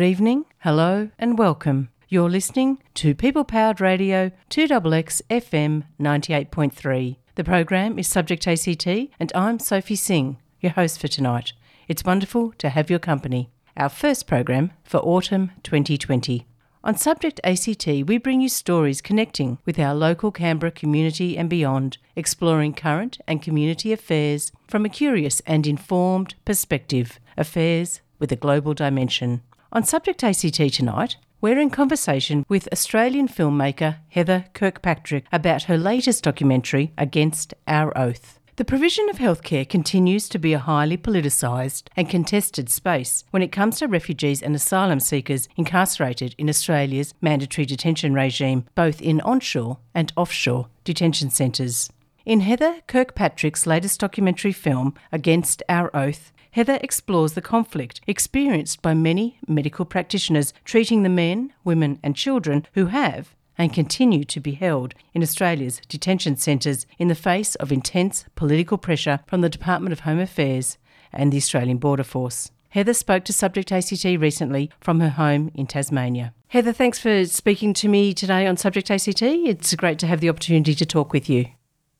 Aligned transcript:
Good 0.00 0.06
evening, 0.06 0.46
hello, 0.60 1.10
and 1.18 1.36
welcome. 1.36 1.90
You're 2.08 2.30
listening 2.30 2.78
to 2.94 3.14
People 3.14 3.44
Powered 3.44 3.82
Radio 3.82 4.30
2XX 4.48 5.20
FM 5.28 5.84
98.3. 6.00 7.16
The 7.34 7.44
program 7.44 7.98
is 7.98 8.08
Subject 8.08 8.48
ACT, 8.48 8.86
and 8.86 9.30
I'm 9.34 9.58
Sophie 9.58 9.96
Singh, 9.96 10.38
your 10.58 10.72
host 10.72 10.98
for 10.98 11.08
tonight. 11.08 11.52
It's 11.86 12.02
wonderful 12.02 12.52
to 12.52 12.70
have 12.70 12.88
your 12.88 12.98
company. 12.98 13.50
Our 13.76 13.90
first 13.90 14.26
program 14.26 14.72
for 14.84 15.00
autumn 15.00 15.50
2020. 15.64 16.46
On 16.82 16.96
Subject 16.96 17.38
ACT, 17.44 17.86
we 17.86 18.16
bring 18.16 18.40
you 18.40 18.48
stories 18.48 19.02
connecting 19.02 19.58
with 19.66 19.78
our 19.78 19.94
local 19.94 20.32
Canberra 20.32 20.70
community 20.72 21.36
and 21.36 21.50
beyond, 21.50 21.98
exploring 22.16 22.72
current 22.72 23.18
and 23.28 23.42
community 23.42 23.92
affairs 23.92 24.50
from 24.66 24.86
a 24.86 24.88
curious 24.88 25.40
and 25.40 25.66
informed 25.66 26.36
perspective, 26.46 27.20
affairs 27.36 28.00
with 28.18 28.32
a 28.32 28.36
global 28.36 28.72
dimension. 28.72 29.42
On 29.72 29.84
Subject 29.84 30.24
ACT 30.24 30.74
tonight, 30.74 31.16
we're 31.40 31.60
in 31.60 31.70
conversation 31.70 32.44
with 32.48 32.68
Australian 32.72 33.28
filmmaker 33.28 33.98
Heather 34.08 34.46
Kirkpatrick 34.52 35.26
about 35.30 35.64
her 35.64 35.78
latest 35.78 36.24
documentary, 36.24 36.92
Against 36.98 37.54
Our 37.68 37.96
Oath. 37.96 38.40
The 38.56 38.64
provision 38.64 39.08
of 39.08 39.18
healthcare 39.18 39.68
continues 39.68 40.28
to 40.30 40.40
be 40.40 40.54
a 40.54 40.58
highly 40.58 40.98
politicised 40.98 41.84
and 41.96 42.10
contested 42.10 42.68
space 42.68 43.22
when 43.30 43.44
it 43.44 43.52
comes 43.52 43.78
to 43.78 43.86
refugees 43.86 44.42
and 44.42 44.56
asylum 44.56 44.98
seekers 44.98 45.48
incarcerated 45.56 46.34
in 46.36 46.48
Australia's 46.48 47.14
mandatory 47.20 47.64
detention 47.64 48.12
regime, 48.12 48.64
both 48.74 49.00
in 49.00 49.20
onshore 49.20 49.78
and 49.94 50.12
offshore 50.16 50.66
detention 50.82 51.30
centres. 51.30 51.90
In 52.26 52.40
Heather 52.40 52.82
Kirkpatrick's 52.86 53.66
latest 53.66 53.98
documentary 53.98 54.52
film, 54.52 54.94
Against 55.10 55.62
Our 55.70 55.94
Oath, 55.96 56.32
Heather 56.50 56.78
explores 56.82 57.32
the 57.32 57.40
conflict 57.40 58.02
experienced 58.06 58.82
by 58.82 58.92
many 58.92 59.38
medical 59.48 59.86
practitioners 59.86 60.52
treating 60.64 61.02
the 61.02 61.08
men, 61.08 61.54
women, 61.64 61.98
and 62.02 62.14
children 62.14 62.66
who 62.74 62.86
have 62.86 63.34
and 63.56 63.72
continue 63.72 64.24
to 64.24 64.40
be 64.40 64.52
held 64.52 64.94
in 65.14 65.22
Australia's 65.22 65.80
detention 65.88 66.36
centres 66.36 66.86
in 66.98 67.08
the 67.08 67.14
face 67.14 67.54
of 67.54 67.72
intense 67.72 68.26
political 68.34 68.76
pressure 68.76 69.20
from 69.26 69.40
the 69.40 69.48
Department 69.48 69.92
of 69.92 70.00
Home 70.00 70.18
Affairs 70.18 70.76
and 71.12 71.32
the 71.32 71.38
Australian 71.38 71.78
Border 71.78 72.04
Force. 72.04 72.50
Heather 72.70 72.94
spoke 72.94 73.24
to 73.24 73.32
Subject 73.32 73.72
ACT 73.72 74.04
recently 74.04 74.70
from 74.78 75.00
her 75.00 75.10
home 75.10 75.50
in 75.54 75.66
Tasmania. 75.66 76.34
Heather, 76.48 76.72
thanks 76.72 76.98
for 76.98 77.24
speaking 77.24 77.72
to 77.74 77.88
me 77.88 78.12
today 78.12 78.46
on 78.46 78.56
Subject 78.56 78.90
ACT. 78.90 79.22
It's 79.22 79.74
great 79.74 79.98
to 80.00 80.06
have 80.06 80.20
the 80.20 80.28
opportunity 80.28 80.74
to 80.74 80.84
talk 80.84 81.12
with 81.12 81.28
you. 81.30 81.46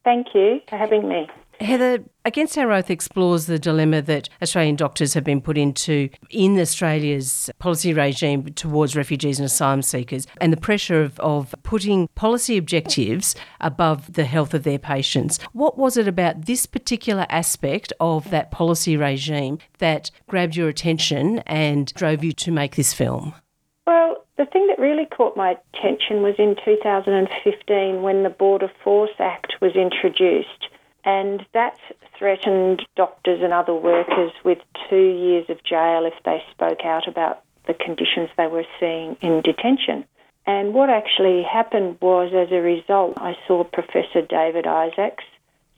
Thank 0.05 0.29
you 0.35 0.61
for 0.69 0.77
having 0.77 1.09
me. 1.09 1.29
Heather, 1.61 2.03
Against 2.25 2.57
Our 2.57 2.73
Oath 2.73 2.91
explores 2.91 3.45
the 3.45 3.59
dilemma 3.59 4.01
that 4.03 4.31
Australian 4.41 4.77
doctors 4.77 5.13
have 5.13 5.25
been 5.25 5.43
put 5.43 5.59
into 5.59 6.09
in 6.31 6.59
Australia's 6.59 7.51
policy 7.59 7.93
regime 7.93 8.45
towards 8.55 8.97
refugees 8.97 9.39
and 9.39 9.45
asylum 9.45 9.83
seekers 9.83 10.27
and 10.41 10.55
the 10.55 10.61
pressure 10.61 11.03
of, 11.03 11.21
of 11.21 11.55
putting 11.63 12.09
policy 12.15 12.57
objectives 12.57 13.35
above 13.61 14.15
the 14.15 14.25
health 14.25 14.55
of 14.55 14.63
their 14.63 14.79
patients. 14.79 15.39
What 15.53 15.77
was 15.77 15.99
it 15.99 16.09
about 16.09 16.47
this 16.47 16.65
particular 16.65 17.27
aspect 17.29 17.93
of 18.01 18.31
that 18.31 18.51
policy 18.51 18.97
regime 18.97 19.59
that 19.79 20.11
grabbed 20.29 20.57
your 20.57 20.69
attention 20.69 21.41
and 21.41 21.93
drove 21.93 22.25
you 22.25 22.33
to 22.33 22.51
make 22.51 22.77
this 22.77 22.95
film? 22.95 23.35
The 24.41 24.47
thing 24.47 24.69
that 24.69 24.79
really 24.79 25.05
caught 25.05 25.37
my 25.37 25.59
attention 25.75 26.23
was 26.23 26.35
in 26.39 26.57
2015 26.65 28.01
when 28.01 28.23
the 28.23 28.31
Border 28.31 28.71
Force 28.83 29.11
Act 29.19 29.57
was 29.61 29.77
introduced 29.77 30.69
and 31.05 31.45
that 31.53 31.77
threatened 32.19 32.81
doctors 32.97 33.43
and 33.43 33.53
other 33.53 33.75
workers 33.75 34.33
with 34.43 34.57
two 34.89 34.97
years 34.97 35.45
of 35.51 35.63
jail 35.63 36.07
if 36.07 36.15
they 36.25 36.43
spoke 36.53 36.87
out 36.87 37.07
about 37.07 37.43
the 37.67 37.75
conditions 37.75 38.31
they 38.39 38.47
were 38.47 38.65
seeing 38.81 39.19
in 39.21 39.43
detention. 39.43 40.07
And 40.47 40.73
what 40.73 40.89
actually 40.89 41.43
happened 41.43 41.99
was, 42.01 42.33
as 42.33 42.51
a 42.51 42.63
result, 42.63 43.19
I 43.19 43.37
saw 43.47 43.63
Professor 43.65 44.23
David 44.27 44.67
Isaacs 44.67 45.25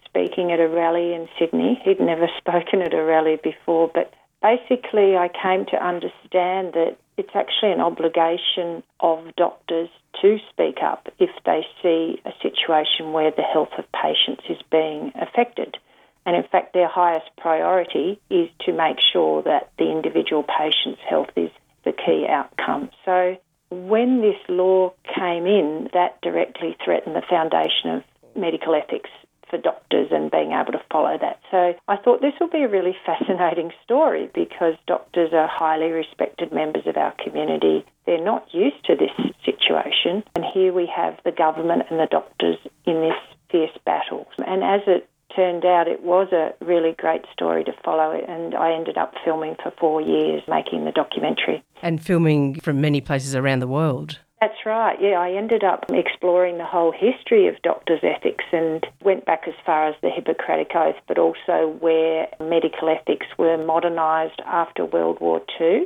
speaking 0.05 0.53
at 0.53 0.61
a 0.61 0.69
rally 0.69 1.15
in 1.15 1.29
Sydney. 1.37 1.81
He'd 1.83 1.99
never 1.99 2.29
spoken 2.39 2.81
at 2.81 2.95
a 2.95 3.03
rally 3.03 3.41
before, 3.43 3.91
but 3.93 4.15
basically, 4.43 5.17
I 5.17 5.29
came 5.29 5.67
to 5.67 5.77
understand 5.77 6.75
that 6.75 6.97
it's 7.17 7.35
actually 7.35 7.73
an 7.73 7.81
obligation 7.81 8.83
of 9.01 9.35
doctors 9.37 9.89
to 10.21 10.39
speak 10.51 10.79
up 10.83 11.09
if 11.19 11.31
they 11.45 11.65
see 11.83 12.21
a 12.25 12.33
situation 12.43 13.13
where 13.13 13.31
the 13.31 13.43
health 13.43 13.73
of 13.79 13.85
patients 13.93 14.43
is 14.49 14.59
being 14.71 15.13
affected. 15.15 15.77
And 16.25 16.37
in 16.37 16.45
fact, 16.45 16.73
their 16.73 16.89
highest 16.89 17.27
priority 17.37 18.21
is 18.31 18.49
to 18.67 18.73
make 18.73 18.99
sure 19.13 19.43
that 19.43 19.71
the 19.79 19.91
individual 19.91 20.45
patient's 20.45 21.01
health 21.09 21.31
is 21.37 21.51
the 21.85 21.93
key 21.93 22.27
outcome. 22.29 22.91
So 23.05 23.37
when 23.71 24.21
this 24.21 24.37
law 24.49 24.93
came 25.15 25.47
in, 25.47 25.89
that 25.95 26.21
directly 26.21 26.77
threatened 26.85 27.17
the 27.17 27.23
foundation 27.29 27.91
of 27.91 28.03
medical 28.37 28.75
ethics 28.75 29.11
for 29.53 29.59
doctors 29.59 30.09
and 30.11 30.31
being 30.31 30.53
able 30.53 30.73
to 30.73 30.83
follow 30.91 31.19
that. 31.21 31.39
So 31.51 31.75
I 31.87 31.97
thought 31.97 32.23
this 32.23 32.33
will 32.41 32.49
be 32.49 32.63
a 32.65 32.69
really 32.69 32.97
fascinating 33.05 33.71
story 33.85 34.31
because 34.35 34.75
doctors 34.87 35.33
are 35.35 35.47
highly 35.47 35.91
respected 35.91 36.53
members 36.53 36.87
of 36.87 36.97
our 36.97 37.15
community. 37.23 37.85
They're 38.07 38.25
not 38.25 38.47
used 38.53 38.83
to 38.87 38.97
this 38.97 39.13
situation. 39.45 40.25
And 40.35 40.45
here 40.53 40.73
we 40.73 40.91
have 40.95 41.19
the 41.25 41.33
government 41.33 41.83
and 41.91 42.01
the 42.01 42.09
doctors 42.11 42.57
in 42.87 43.03
this 43.03 43.21
fierce 43.51 43.77
battle. 43.85 44.27
And 44.39 44.65
as 44.65 44.81
it 44.87 45.07
turned 45.37 45.65
out 45.65 45.89
it 45.89 46.03
was 46.03 46.33
a 46.33 46.53
really 46.65 46.93
great 46.93 47.23
story 47.33 47.65
to 47.65 47.73
follow 47.85 48.13
and 48.13 48.55
I 48.55 48.73
ended 48.73 48.99
up 48.99 49.15
filming 49.25 49.57
for 49.63 49.73
four 49.79 50.01
years 50.01 50.43
making 50.49 50.85
the 50.85 50.93
documentary. 50.93 51.63
And 51.83 52.03
filming 52.03 52.61
from 52.61 52.81
many 52.81 53.01
places 53.01 53.35
around 53.35 53.61
the 53.61 53.67
world. 53.67 54.19
That's 54.43 54.67
right. 54.67 55.01
Yeah, 55.01 55.21
I 55.21 55.35
ended 55.35 55.63
up 55.63 55.85
exploring 55.89 56.59
the 56.59 56.65
whole 56.65 56.91
history 56.91 57.47
of 57.47 57.63
doctors' 57.63 58.03
ethics 58.03 58.45
and 58.51 58.85
went 59.01 59.25
back 59.25 59.43
as 59.47 59.55
far 59.65 59.87
as 59.87 59.95
the 60.03 60.11
Hippocratic 60.11 60.73
Oath, 60.75 60.97
but 61.07 61.17
also 61.17 61.79
where 61.79 62.27
medical 62.41 62.89
ethics 62.89 63.27
were 63.39 63.57
modernised 63.57 64.41
after 64.45 64.85
World 64.85 65.21
War 65.21 65.43
II 65.61 65.85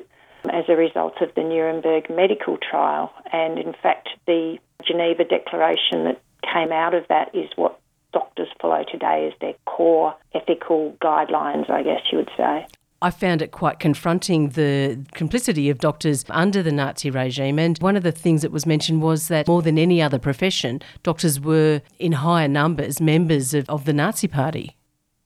as 0.51 0.65
a 0.71 0.75
result 0.75 1.21
of 1.21 1.35
the 1.35 1.43
Nuremberg 1.43 2.09
medical 2.09 2.57
trial. 2.57 3.13
And 3.31 3.59
in 3.59 3.75
fact, 3.75 4.09
the 4.27 4.57
Geneva 4.87 5.25
Declaration 5.25 6.05
that 6.05 6.23
came 6.51 6.73
out 6.73 6.95
of 6.95 7.07
that 7.11 7.35
is 7.35 7.51
what 7.57 7.79
doctors 8.15 8.49
follow 8.59 8.87
today 8.91 9.31
as 9.31 9.39
their 9.39 9.55
core 9.67 10.15
ethical 10.35 10.97
guidelines, 11.03 11.69
I 11.69 11.83
guess 11.83 12.01
you 12.11 12.17
would 12.17 12.31
say. 12.39 12.67
I 13.03 13.11
found 13.11 13.43
it 13.43 13.53
quite 13.53 13.79
confronting 13.79 14.51
the 14.51 14.99
complicity 15.13 15.69
of 15.69 15.79
doctors 15.79 16.25
under 16.31 16.63
the 16.63 16.73
Nazi 16.73 17.11
regime. 17.11 17.59
And 17.59 17.77
one 17.79 17.95
of 17.97 18.03
the 18.03 18.13
things 18.13 18.43
that 18.43 18.53
was 18.53 18.65
mentioned 18.65 19.03
was 19.03 19.29
that 19.29 19.47
more 19.47 19.63
than 19.63 19.79
any 19.79 20.01
other 20.01 20.19
profession, 20.19 20.81
doctors 21.03 21.39
were 21.39 21.83
in 21.99 22.13
higher 22.13 22.49
numbers 22.49 23.01
members 23.01 23.53
of, 23.53 23.69
of 23.69 23.85
the 23.85 23.93
Nazi 23.93 24.29
Party. 24.29 24.77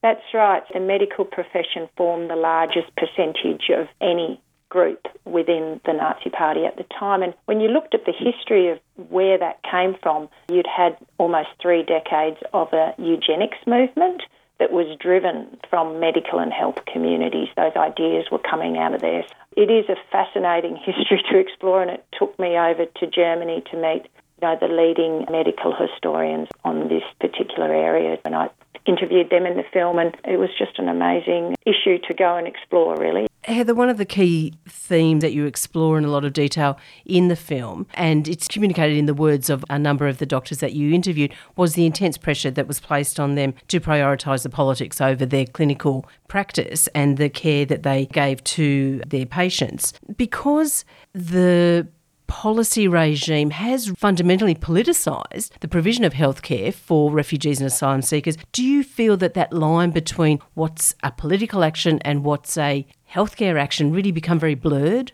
That's 0.03 0.23
right. 0.35 0.63
The 0.73 0.81
medical 0.81 1.25
profession 1.25 1.89
formed 1.97 2.31
the 2.31 2.37
largest 2.37 2.89
percentage 2.97 3.71
of 3.71 3.87
any 4.01 4.41
group 4.71 5.07
within 5.25 5.81
the 5.85 5.93
Nazi 5.93 6.31
Party 6.31 6.65
at 6.65 6.77
the 6.77 6.87
time. 6.99 7.23
And 7.23 7.35
when 7.45 7.61
you 7.61 7.69
looked 7.69 7.95
at 7.95 8.07
the 8.07 8.13
history 8.13 8.71
of 8.71 8.79
where 9.11 9.39
that 9.39 9.61
came 9.69 9.95
from, 10.03 10.29
you'd 10.49 10.67
had 10.67 10.97
almost 11.19 11.49
three 11.61 11.83
decades 11.83 12.39
of 12.53 12.73
a 12.73 12.95
eugenics 12.99 13.59
movement 13.67 14.23
that 14.61 14.71
was 14.71 14.87
driven 15.01 15.59
from 15.69 15.99
medical 15.99 16.39
and 16.39 16.53
health 16.53 16.85
communities. 16.93 17.49
Those 17.57 17.75
ideas 17.75 18.27
were 18.31 18.39
coming 18.39 18.77
out 18.77 18.95
of 18.95 19.01
there. 19.01 19.25
It 19.57 19.71
is 19.71 19.89
a 19.89 19.97
fascinating 20.13 20.77
history 20.85 21.25
to 21.33 21.39
explore, 21.39 21.83
and 21.83 21.91
it 21.91 22.05
took 22.17 22.39
me 22.39 22.57
over 22.57 22.85
to 22.85 23.07
Germany 23.09 23.65
to 23.73 23.77
meet 23.77 24.07
you 24.41 24.49
know, 24.49 24.57
the 24.61 24.69
leading 24.69 25.27
medical 25.31 25.75
historians 25.75 26.49
on 26.65 26.89
this 26.89 27.03
particular 27.21 27.73
area. 27.73 28.19
And 28.25 28.35
I 28.35 28.49
interviewed 28.87 29.31
them 29.31 29.47
in 29.47 29.57
the 29.57 29.65
film, 29.73 29.99
and 29.99 30.17
it 30.25 30.39
was 30.39 30.51
just 30.59 30.79
an 30.79 30.89
amazing 30.89 31.55
issue 31.67 31.99
to 32.09 32.15
go 32.15 32.37
and 32.37 32.47
explore, 32.47 32.97
really. 32.97 33.27
Heather, 33.45 33.75
one 33.75 33.89
of 33.89 33.97
the 33.97 34.05
key 34.05 34.55
themes 34.69 35.23
that 35.23 35.33
you 35.33 35.47
explore 35.47 35.97
in 35.97 36.05
a 36.05 36.11
lot 36.11 36.25
of 36.25 36.33
detail 36.33 36.79
in 37.07 37.29
the 37.29 37.37
film, 37.37 37.87
and 37.95 38.29
it's 38.29 38.47
communicated 38.47 38.97
in 38.97 39.07
the 39.07 39.15
words 39.15 39.49
of 39.49 39.65
a 39.71 39.79
number 39.79 40.07
of 40.07 40.19
the 40.19 40.27
doctors 40.27 40.59
that 40.59 40.73
you 40.73 40.93
interviewed, 40.95 41.33
was 41.57 41.75
the 41.75 41.87
intense 41.87 42.19
pressure 42.19 42.51
that 42.51 42.69
was 42.69 42.81
placed 42.81 43.19
on 43.19 43.35
them 43.35 43.55
to 43.69 43.81
prioritise 43.81 44.43
the 44.43 44.51
politics 44.51 45.01
over 45.01 45.25
their 45.25 45.47
clinical 45.47 46.07
practice 46.29 46.87
and 46.89 47.17
the 47.17 47.31
care 47.31 47.65
that 47.65 47.83
they 47.83 48.07
gave 48.07 48.45
to 48.45 49.01
their 49.07 49.27
patients. 49.27 49.95
Because 50.17 50.85
the 51.15 51.89
policy 52.31 52.87
regime 52.87 53.51
has 53.51 53.89
fundamentally 53.97 54.55
politicised 54.55 55.51
the 55.59 55.67
provision 55.67 56.05
of 56.05 56.15
healthcare 56.15 56.73
for 56.73 57.11
refugees 57.11 57.59
and 57.59 57.67
asylum 57.67 58.03
seekers. 58.03 58.39
Do 58.53 58.63
you 58.63 58.85
feel 58.85 59.17
that 59.17 59.35
that 59.35 59.53
line 59.53 59.91
between 59.91 60.39
what's 60.55 60.95
a 61.03 61.11
political 61.11 61.65
action 61.65 61.99
and 62.03 62.23
what's 62.23 62.57
a 62.57 62.87
healthcare 63.13 63.61
action 63.61 63.93
really 63.93 64.13
become 64.13 64.39
very 64.39 64.55
blurred? 64.55 65.11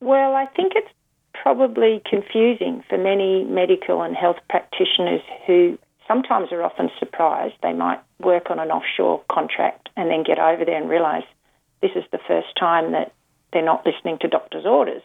Well, 0.00 0.34
I 0.34 0.46
think 0.46 0.72
it's 0.74 0.88
probably 1.34 2.02
confusing 2.08 2.82
for 2.88 2.96
many 2.96 3.44
medical 3.44 4.00
and 4.00 4.16
health 4.16 4.38
practitioners 4.48 5.20
who 5.46 5.78
sometimes 6.08 6.50
are 6.50 6.62
often 6.62 6.88
surprised. 6.98 7.56
They 7.62 7.74
might 7.74 8.00
work 8.20 8.50
on 8.50 8.58
an 8.58 8.70
offshore 8.70 9.22
contract 9.30 9.90
and 9.98 10.10
then 10.10 10.24
get 10.24 10.38
over 10.38 10.64
there 10.64 10.80
and 10.80 10.88
realise 10.88 11.24
this 11.82 11.92
is 11.94 12.04
the 12.10 12.18
first 12.26 12.48
time 12.58 12.92
that 12.92 13.12
they're 13.52 13.62
not 13.62 13.84
listening 13.84 14.16
to 14.22 14.28
doctor's 14.28 14.64
orders. 14.64 15.02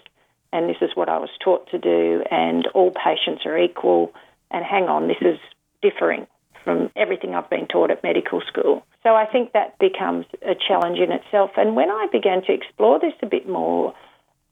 And 0.53 0.69
this 0.69 0.77
is 0.81 0.91
what 0.93 1.09
I 1.09 1.17
was 1.17 1.31
taught 1.43 1.67
to 1.71 1.79
do, 1.79 2.23
and 2.29 2.67
all 2.75 2.91
patients 2.91 3.43
are 3.43 3.57
equal. 3.57 4.13
And 4.51 4.63
hang 4.63 4.83
on, 4.83 5.07
this 5.07 5.17
is 5.19 5.39
differing 5.81 6.27
from 6.63 6.91
everything 6.95 7.33
I've 7.33 7.49
been 7.49 7.65
taught 7.67 7.89
at 7.89 8.03
medical 8.03 8.39
school. 8.47 8.85
So 9.01 9.15
I 9.15 9.25
think 9.25 9.53
that 9.53 9.79
becomes 9.79 10.27
a 10.43 10.53
challenge 10.55 10.99
in 10.99 11.11
itself. 11.11 11.49
And 11.57 11.75
when 11.75 11.89
I 11.89 12.05
began 12.11 12.43
to 12.43 12.53
explore 12.53 12.99
this 12.99 13.15
a 13.23 13.25
bit 13.25 13.49
more, 13.49 13.95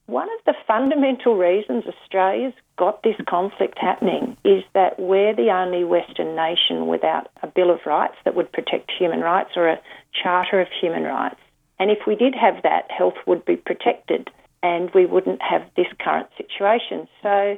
one 0.07 0.27
of 0.27 0.43
the 0.45 0.55
fundamental 0.67 1.37
reasons 1.37 1.85
Australia's 1.85 2.55
got 2.77 3.03
this 3.03 3.15
conflict 3.29 3.77
happening 3.79 4.35
is 4.43 4.63
that 4.73 4.99
we're 4.99 5.35
the 5.35 5.51
only 5.51 5.83
Western 5.83 6.35
nation 6.35 6.87
without 6.87 7.29
a 7.43 7.47
Bill 7.47 7.69
of 7.69 7.79
Rights 7.85 8.15
that 8.25 8.35
would 8.35 8.51
protect 8.51 8.91
human 8.91 9.21
rights 9.21 9.51
or 9.55 9.69
a 9.69 9.79
Charter 10.21 10.59
of 10.61 10.67
Human 10.81 11.03
Rights. 11.03 11.39
And 11.79 11.91
if 11.91 11.99
we 12.07 12.15
did 12.15 12.33
have 12.33 12.63
that, 12.63 12.89
health 12.89 13.21
would 13.27 13.45
be 13.45 13.55
protected 13.55 14.31
and 14.63 14.89
we 14.93 15.05
wouldn't 15.05 15.41
have 15.41 15.63
this 15.75 15.87
current 15.99 16.27
situation. 16.37 17.07
So 17.23 17.57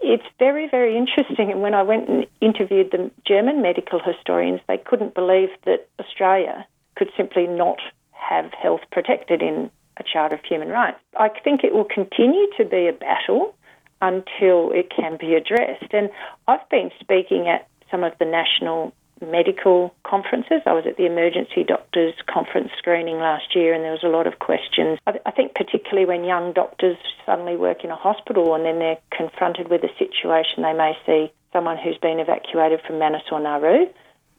it's 0.00 0.24
very, 0.38 0.68
very 0.68 0.96
interesting. 0.96 1.50
And 1.50 1.60
when 1.60 1.74
I 1.74 1.82
went 1.82 2.08
and 2.08 2.26
interviewed 2.40 2.90
the 2.90 3.10
German 3.26 3.62
medical 3.62 4.00
historians, 4.00 4.60
they 4.68 4.78
couldn't 4.78 5.14
believe 5.14 5.50
that 5.64 5.88
Australia 5.98 6.66
could 6.96 7.10
simply 7.16 7.46
not 7.46 7.78
have 8.12 8.52
health 8.52 8.80
protected 8.92 9.42
in 9.42 9.70
a 9.96 10.02
Charter 10.02 10.36
of 10.36 10.44
Human 10.44 10.68
Rights. 10.68 10.98
I 11.18 11.28
think 11.42 11.64
it 11.64 11.74
will 11.74 11.84
continue 11.84 12.46
to 12.56 12.64
be 12.64 12.88
a 12.88 12.92
battle 12.92 13.54
until 14.00 14.72
it 14.72 14.90
can 14.94 15.18
be 15.18 15.34
addressed. 15.34 15.92
And 15.92 16.10
I've 16.48 16.66
been 16.70 16.90
speaking 17.00 17.48
at 17.48 17.68
some 17.90 18.04
of 18.04 18.12
the 18.18 18.24
national 18.24 18.94
medical 19.20 19.94
conferences. 20.04 20.62
I 20.66 20.72
was 20.72 20.84
at 20.86 20.96
the 20.96 21.06
emergency 21.06 21.64
doctors 21.64 22.14
conference 22.26 22.70
screening 22.78 23.18
last 23.18 23.54
year, 23.54 23.74
and 23.74 23.84
there 23.84 23.92
was 23.92 24.04
a 24.04 24.08
lot 24.08 24.26
of 24.26 24.38
questions. 24.38 24.98
I, 25.06 25.30
think, 25.30 25.54
particularly 25.54 26.06
when 26.06 26.24
young 26.24 26.52
doctors 26.52 26.96
suddenly 27.26 27.56
work 27.56 27.84
in 27.84 27.90
a 27.90 27.96
hospital 27.96 28.54
and 28.54 28.64
then 28.64 28.78
they're 28.78 28.98
confronted 29.10 29.68
with 29.68 29.82
a 29.84 29.92
situation, 29.98 30.62
they 30.62 30.72
may 30.72 30.96
see 31.06 31.32
someone 31.52 31.76
who's 31.76 31.98
been 31.98 32.20
evacuated 32.20 32.80
from 32.86 32.98
Manus 32.98 33.22
or 33.30 33.40
Nauru 33.40 33.86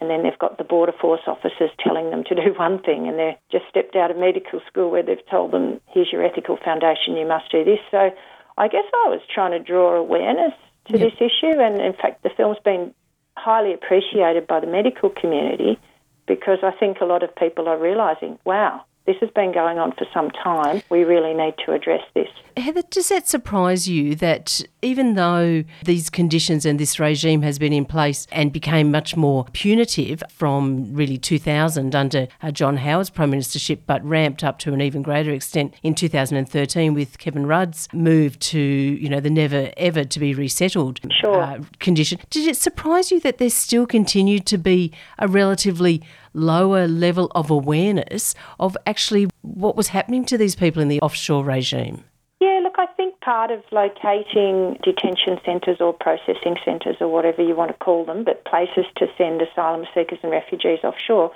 and 0.01 0.09
then 0.09 0.23
they've 0.23 0.39
got 0.39 0.57
the 0.57 0.63
border 0.63 0.91
force 0.99 1.21
officers 1.27 1.69
telling 1.79 2.09
them 2.09 2.23
to 2.25 2.35
do 2.35 2.53
one 2.57 2.81
thing, 2.81 3.07
and 3.07 3.17
they're 3.17 3.37
just 3.51 3.65
stepped 3.69 3.95
out 3.95 4.11
of 4.11 4.17
medical 4.17 4.59
school 4.67 4.89
where 4.89 5.03
they've 5.03 5.25
told 5.29 5.51
them, 5.51 5.79
"Here's 5.87 6.11
your 6.11 6.25
ethical 6.25 6.57
foundation, 6.57 7.15
you 7.15 7.27
must 7.27 7.49
do 7.51 7.63
this." 7.63 7.79
So, 7.91 8.09
I 8.57 8.67
guess 8.67 8.85
I 9.05 9.09
was 9.09 9.21
trying 9.33 9.51
to 9.51 9.59
draw 9.59 9.95
awareness 9.95 10.53
to 10.89 10.97
yep. 10.97 11.11
this 11.11 11.17
issue, 11.21 11.61
and 11.61 11.79
in 11.79 11.93
fact, 11.93 12.23
the 12.23 12.31
film's 12.35 12.57
been 12.65 12.93
highly 13.37 13.73
appreciated 13.73 14.47
by 14.47 14.59
the 14.59 14.67
medical 14.67 15.09
community 15.09 15.79
because 16.27 16.59
I 16.63 16.71
think 16.71 16.97
a 17.01 17.05
lot 17.05 17.23
of 17.23 17.35
people 17.35 17.67
are 17.67 17.77
realising, 17.77 18.39
wow, 18.45 18.85
this 19.05 19.17
has 19.19 19.29
been 19.31 19.51
going 19.51 19.79
on 19.79 19.91
for 19.93 20.05
some 20.13 20.29
time. 20.31 20.81
We 20.89 21.03
really 21.03 21.33
need 21.33 21.55
to 21.65 21.73
address 21.73 22.01
this. 22.13 22.27
Heather, 22.57 22.83
does 22.89 23.09
that 23.09 23.27
surprise 23.27 23.87
you 23.87 24.15
that 24.15 24.61
even 24.81 25.15
though 25.15 25.63
these 25.85 26.09
conditions 26.09 26.65
and 26.65 26.79
this 26.79 26.99
regime 26.99 27.41
has 27.41 27.57
been 27.57 27.73
in 27.73 27.85
place 27.85 28.27
and 28.31 28.51
became 28.51 28.91
much 28.91 29.15
more 29.15 29.45
punitive 29.53 30.21
from 30.29 30.93
really 30.93 31.17
2000 31.17 31.95
under 31.95 32.27
uh, 32.41 32.51
John 32.51 32.77
Howard's 32.77 33.09
prime 33.09 33.31
ministership, 33.31 33.79
but 33.85 34.03
ramped 34.05 34.43
up 34.43 34.59
to 34.59 34.73
an 34.73 34.81
even 34.81 35.01
greater 35.01 35.31
extent 35.31 35.73
in 35.81 35.95
2013 35.95 36.93
with 36.93 37.17
Kevin 37.17 37.47
Rudd's 37.47 37.87
move 37.93 38.37
to, 38.39 38.59
you 38.59 39.09
know, 39.09 39.19
the 39.19 39.29
never 39.29 39.71
ever 39.77 40.03
to 40.03 40.19
be 40.19 40.33
resettled 40.33 40.99
sure. 41.21 41.41
uh, 41.41 41.59
condition, 41.79 42.19
did 42.29 42.47
it 42.47 42.57
surprise 42.57 43.11
you 43.11 43.19
that 43.21 43.37
there 43.37 43.49
still 43.49 43.85
continued 43.85 44.45
to 44.47 44.57
be 44.57 44.91
a 45.17 45.27
relatively 45.27 46.03
lower 46.33 46.87
level 46.87 47.31
of 47.35 47.49
awareness 47.49 48.35
of 48.59 48.77
actually 48.85 49.27
what 49.41 49.75
was 49.75 49.89
happening 49.89 50.25
to 50.25 50.37
these 50.37 50.55
people 50.55 50.81
in 50.81 50.87
the 50.87 51.01
offshore 51.01 51.43
regime? 51.43 52.03
Yeah, 52.39 52.59
look, 52.63 52.75
I 52.77 52.87
think 52.97 53.19
part 53.21 53.51
of 53.51 53.63
locating 53.71 54.79
detention 54.83 55.39
centres 55.45 55.77
or 55.79 55.93
processing 55.93 56.57
centres 56.65 56.97
or 56.99 57.07
whatever 57.07 57.43
you 57.43 57.55
want 57.55 57.71
to 57.71 57.77
call 57.77 58.05
them, 58.05 58.23
but 58.23 58.45
places 58.45 58.85
to 58.97 59.07
send 59.17 59.41
asylum 59.41 59.85
seekers 59.93 60.19
and 60.23 60.31
refugees 60.31 60.79
offshore, 60.83 61.31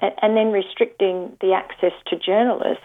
and 0.00 0.36
then 0.36 0.52
restricting 0.52 1.36
the 1.40 1.52
access 1.52 1.92
to 2.06 2.16
journalists 2.16 2.84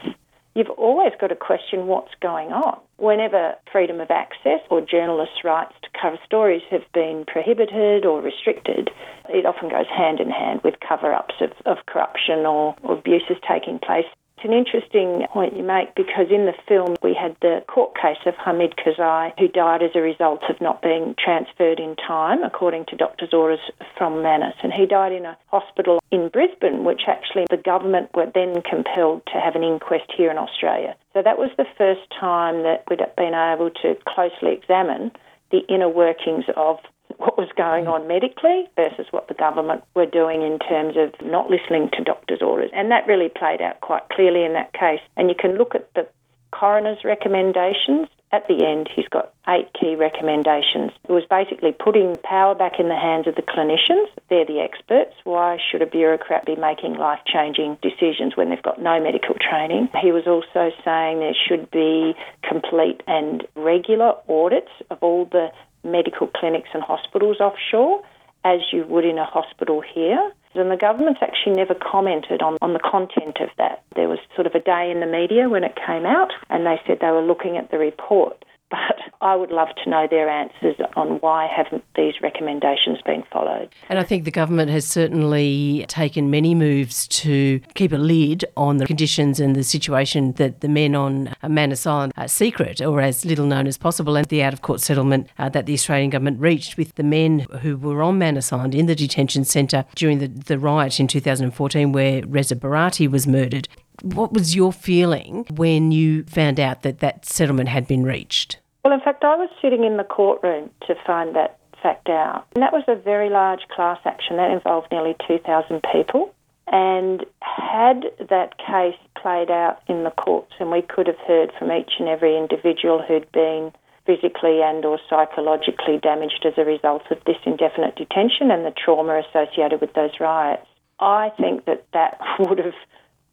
you've 0.55 0.69
always 0.71 1.13
got 1.19 1.27
to 1.27 1.35
question 1.35 1.87
what's 1.87 2.13
going 2.21 2.51
on. 2.51 2.79
Whenever 2.97 3.55
freedom 3.71 3.99
of 3.99 4.11
access 4.11 4.59
or 4.69 4.81
journalists' 4.81 5.43
rights 5.43 5.73
to 5.81 5.89
cover 5.99 6.17
stories 6.25 6.61
have 6.69 6.83
been 6.93 7.25
prohibited 7.25 8.05
or 8.05 8.21
restricted, 8.21 8.89
it 9.29 9.45
often 9.45 9.69
goes 9.69 9.87
hand 9.87 10.19
in 10.19 10.29
hand 10.29 10.61
with 10.63 10.75
cover 10.87 11.13
ups 11.13 11.35
of, 11.41 11.51
of 11.65 11.85
corruption 11.85 12.45
or, 12.45 12.75
or 12.83 12.97
abuses 12.97 13.37
taking 13.47 13.79
place. 13.79 14.05
It's 14.41 14.49
an 14.49 14.57
interesting 14.57 15.27
point 15.31 15.55
you 15.55 15.61
make 15.61 15.93
because 15.93 16.31
in 16.31 16.47
the 16.47 16.57
film 16.67 16.95
we 17.03 17.13
had 17.13 17.35
the 17.41 17.63
court 17.67 17.93
case 17.93 18.17
of 18.25 18.33
Hamid 18.43 18.73
Kehazaei, 18.75 19.37
who 19.37 19.47
died 19.47 19.83
as 19.83 19.91
a 19.93 20.01
result 20.01 20.41
of 20.49 20.59
not 20.59 20.81
being 20.81 21.13
transferred 21.23 21.79
in 21.79 21.95
time, 21.95 22.41
according 22.41 22.85
to 22.85 22.95
doctor's 22.95 23.35
orders 23.35 23.59
from 23.99 24.23
Manus. 24.23 24.55
And 24.63 24.73
he 24.73 24.87
died 24.87 25.11
in 25.11 25.25
a 25.25 25.37
hospital 25.51 25.99
in 26.09 26.29
Brisbane, 26.29 26.83
which 26.83 27.01
actually 27.07 27.45
the 27.51 27.61
government 27.61 28.09
were 28.15 28.31
then 28.33 28.63
compelled 28.63 29.21
to 29.27 29.39
have 29.39 29.53
an 29.55 29.63
inquest 29.63 30.11
here 30.17 30.31
in 30.31 30.39
Australia. 30.39 30.95
So 31.13 31.21
that 31.21 31.37
was 31.37 31.51
the 31.57 31.69
first 31.77 32.09
time 32.19 32.63
that 32.63 32.85
we'd 32.89 33.05
been 33.15 33.35
able 33.35 33.69
to 33.83 33.95
closely 34.07 34.57
examine 34.57 35.11
the 35.51 35.61
inner 35.69 35.89
workings 35.89 36.45
of 36.57 36.79
what 37.17 37.37
was 37.37 37.49
going 37.55 37.87
on 37.87 38.07
medically 38.07 38.67
versus 38.75 39.07
what 39.11 39.27
the 39.27 39.33
government 39.33 39.83
were 39.95 40.05
doing 40.05 40.41
in 40.41 40.59
terms 40.59 40.95
of 40.97 41.13
not 41.25 41.49
listening 41.49 41.89
to 41.93 42.03
doctors' 42.03 42.41
orders. 42.41 42.71
And 42.73 42.91
that 42.91 43.07
really 43.07 43.29
played 43.29 43.61
out 43.61 43.81
quite 43.81 44.07
clearly 44.09 44.43
in 44.43 44.53
that 44.53 44.73
case. 44.73 45.01
And 45.17 45.29
you 45.29 45.35
can 45.37 45.57
look 45.57 45.75
at 45.75 45.93
the 45.93 46.07
coroner's 46.51 47.03
recommendations. 47.03 48.07
At 48.33 48.47
the 48.47 48.65
end, 48.65 48.87
he's 48.95 49.09
got 49.09 49.33
eight 49.47 49.67
key 49.77 49.95
recommendations. 49.95 50.91
It 51.03 51.11
was 51.11 51.25
basically 51.29 51.73
putting 51.73 52.15
power 52.23 52.55
back 52.55 52.79
in 52.79 52.87
the 52.87 52.95
hands 52.95 53.27
of 53.27 53.35
the 53.35 53.41
clinicians. 53.41 54.07
They're 54.29 54.45
the 54.45 54.61
experts. 54.61 55.13
Why 55.25 55.57
should 55.59 55.81
a 55.81 55.85
bureaucrat 55.85 56.45
be 56.45 56.55
making 56.55 56.93
life 56.93 57.19
changing 57.25 57.77
decisions 57.81 58.37
when 58.37 58.49
they've 58.49 58.63
got 58.63 58.81
no 58.81 59.03
medical 59.03 59.35
training? 59.35 59.89
He 60.01 60.13
was 60.13 60.27
also 60.27 60.71
saying 60.85 61.19
there 61.19 61.35
should 61.35 61.69
be 61.71 62.15
complete 62.47 63.03
and 63.05 63.45
regular 63.55 64.13
audits 64.29 64.71
of 64.89 64.99
all 65.01 65.25
the 65.25 65.51
medical 65.83 66.27
clinics 66.27 66.69
and 66.73 66.83
hospitals 66.83 67.39
offshore 67.39 68.01
as 68.43 68.59
you 68.71 68.85
would 68.87 69.05
in 69.05 69.17
a 69.17 69.25
hospital 69.25 69.81
here. 69.81 70.31
And 70.53 70.69
the 70.69 70.77
government's 70.77 71.21
actually 71.21 71.55
never 71.55 71.75
commented 71.75 72.41
on, 72.41 72.57
on 72.61 72.73
the 72.73 72.79
content 72.79 73.37
of 73.39 73.49
that. 73.57 73.83
There 73.95 74.09
was 74.09 74.19
sort 74.35 74.47
of 74.47 74.55
a 74.55 74.59
day 74.59 74.91
in 74.91 74.99
the 74.99 75.05
media 75.05 75.47
when 75.47 75.63
it 75.63 75.75
came 75.75 76.05
out, 76.05 76.31
and 76.49 76.65
they 76.65 76.79
said 76.85 76.97
they 76.99 77.11
were 77.11 77.21
looking 77.21 77.57
at 77.57 77.71
the 77.71 77.77
report. 77.77 78.43
But 78.71 79.01
I 79.21 79.35
would 79.35 79.51
love 79.51 79.67
to 79.83 79.89
know 79.89 80.07
their 80.09 80.29
answers 80.29 80.75
on 80.95 81.19
why 81.19 81.45
haven't 81.45 81.83
these 81.95 82.15
recommendations 82.21 82.99
been 83.05 83.23
followed. 83.31 83.69
And 83.89 83.99
I 83.99 84.03
think 84.03 84.23
the 84.23 84.31
government 84.31 84.71
has 84.71 84.85
certainly 84.85 85.85
taken 85.87 86.31
many 86.31 86.55
moves 86.55 87.07
to 87.09 87.59
keep 87.75 87.91
a 87.91 87.97
lid 87.97 88.45
on 88.57 88.77
the 88.77 88.87
conditions 88.87 89.39
and 89.39 89.55
the 89.55 89.63
situation 89.63 90.31
that 90.33 90.61
the 90.61 90.67
men 90.67 90.95
on 90.95 91.35
Manus 91.47 91.85
Island 91.85 92.13
are 92.17 92.27
secret, 92.27 92.81
or 92.81 93.01
as 93.01 93.25
little 93.25 93.45
known 93.45 93.67
as 93.67 93.77
possible, 93.77 94.15
and 94.15 94.25
the 94.27 94.41
out 94.41 94.53
of 94.53 94.61
court 94.61 94.81
settlement 94.81 95.27
uh, 95.37 95.49
that 95.49 95.67
the 95.67 95.73
Australian 95.73 96.09
government 96.09 96.39
reached 96.39 96.77
with 96.77 96.95
the 96.95 97.03
men 97.03 97.41
who 97.61 97.77
were 97.77 98.01
on 98.01 98.17
Manus 98.17 98.51
Island 98.51 98.73
in 98.73 98.87
the 98.87 98.95
detention 98.95 99.43
centre 99.43 99.85
during 99.95 100.19
the, 100.19 100.27
the 100.27 100.57
riot 100.57 100.99
in 100.99 101.07
2014 101.07 101.91
where 101.91 102.25
Reza 102.25 102.55
Barati 102.55 103.09
was 103.09 103.27
murdered. 103.27 103.67
What 104.01 104.33
was 104.33 104.55
your 104.55 104.73
feeling 104.73 105.45
when 105.51 105.91
you 105.91 106.23
found 106.23 106.59
out 106.59 106.81
that 106.81 106.99
that 106.99 107.25
settlement 107.25 107.69
had 107.69 107.87
been 107.87 108.03
reached? 108.03 108.59
Well, 108.83 108.93
in 108.93 108.99
fact, 108.99 109.23
I 109.23 109.35
was 109.35 109.49
sitting 109.61 109.83
in 109.83 109.97
the 109.97 110.03
courtroom 110.03 110.71
to 110.87 110.95
find 111.05 111.35
that 111.35 111.59
fact 111.81 112.09
out. 112.09 112.45
And 112.53 112.63
that 112.63 112.73
was 112.73 112.83
a 112.87 112.95
very 112.95 113.29
large 113.29 113.67
class 113.73 113.99
action 114.05 114.37
that 114.37 114.51
involved 114.51 114.87
nearly 114.91 115.15
2,000 115.27 115.81
people. 115.91 116.33
And 116.67 117.25
had 117.41 118.05
that 118.29 118.57
case 118.57 118.95
played 119.21 119.51
out 119.51 119.79
in 119.87 120.03
the 120.03 120.11
courts, 120.11 120.53
and 120.59 120.71
we 120.71 120.81
could 120.81 121.07
have 121.07 121.17
heard 121.27 121.51
from 121.57 121.71
each 121.71 121.93
and 121.99 122.07
every 122.07 122.37
individual 122.37 123.01
who'd 123.01 123.29
been 123.31 123.73
physically 124.05 124.61
and 124.61 124.85
or 124.85 124.99
psychologically 125.09 125.99
damaged 126.01 126.45
as 126.45 126.53
a 126.57 126.65
result 126.65 127.03
of 127.11 127.17
this 127.25 127.37
indefinite 127.45 127.95
detention 127.95 128.51
and 128.51 128.65
the 128.65 128.71
trauma 128.71 129.21
associated 129.27 129.81
with 129.81 129.93
those 129.93 130.19
riots, 130.19 130.65
I 130.99 131.31
think 131.37 131.65
that 131.65 131.85
that 131.93 132.19
would 132.39 132.59
have 132.59 132.73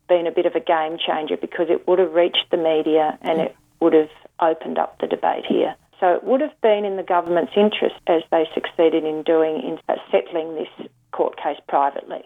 been 0.09 0.27
a 0.27 0.33
bit 0.33 0.47
of 0.47 0.55
a 0.55 0.61
game 0.61 0.99
changer 0.99 1.37
because 1.37 1.67
it 1.69 1.87
would 1.87 1.99
have 1.99 2.13
reached 2.13 2.47
the 2.51 2.57
media 2.57 3.19
and 3.23 3.41
it 3.41 3.57
would 3.81 3.93
have 3.93 4.11
opened 4.41 4.79
up 4.79 4.99
the 5.01 5.07
debate 5.07 5.45
here. 5.47 5.75
So 6.01 6.15
it 6.15 6.25
would 6.25 6.41
have 6.41 6.59
been 6.63 6.85
in 6.85 6.97
the 6.97 7.03
government's 7.03 7.53
interest, 7.57 7.97
as 8.07 8.23
they 8.31 8.45
succeeded 8.55 9.05
in 9.05 9.23
doing, 9.25 9.61
in 9.63 9.79
settling 10.11 10.55
this 10.55 10.89
court 11.13 11.37
case 11.37 11.59
privately. 11.69 12.23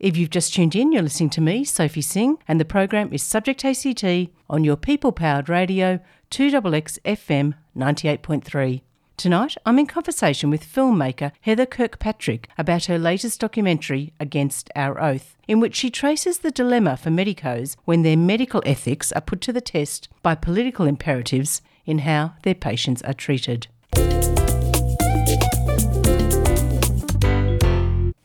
If 0.00 0.16
you've 0.16 0.30
just 0.30 0.52
tuned 0.52 0.74
in, 0.74 0.90
you're 0.90 1.02
listening 1.02 1.30
to 1.30 1.40
me, 1.40 1.62
Sophie 1.62 2.02
Singh, 2.02 2.36
and 2.48 2.58
the 2.58 2.64
program 2.64 3.12
is 3.12 3.22
Subject 3.22 3.64
ACT 3.64 4.04
on 4.50 4.64
your 4.64 4.76
people 4.76 5.12
powered 5.12 5.48
radio 5.48 6.00
2XX 6.32 6.98
FM 7.04 7.54
98.3. 7.76 8.82
Tonight, 9.22 9.54
I'm 9.64 9.78
in 9.78 9.86
conversation 9.86 10.50
with 10.50 10.66
filmmaker 10.66 11.30
Heather 11.42 11.64
Kirkpatrick 11.64 12.48
about 12.58 12.86
her 12.86 12.98
latest 12.98 13.38
documentary, 13.38 14.12
Against 14.18 14.68
Our 14.74 15.00
Oath, 15.00 15.36
in 15.46 15.60
which 15.60 15.76
she 15.76 15.90
traces 15.90 16.40
the 16.40 16.50
dilemma 16.50 16.96
for 16.96 17.10
medicos 17.10 17.76
when 17.84 18.02
their 18.02 18.16
medical 18.16 18.64
ethics 18.66 19.12
are 19.12 19.20
put 19.20 19.40
to 19.42 19.52
the 19.52 19.60
test 19.60 20.08
by 20.24 20.34
political 20.34 20.86
imperatives 20.86 21.62
in 21.86 21.98
how 21.98 22.32
their 22.42 22.56
patients 22.56 23.00
are 23.02 23.14
treated. 23.14 23.68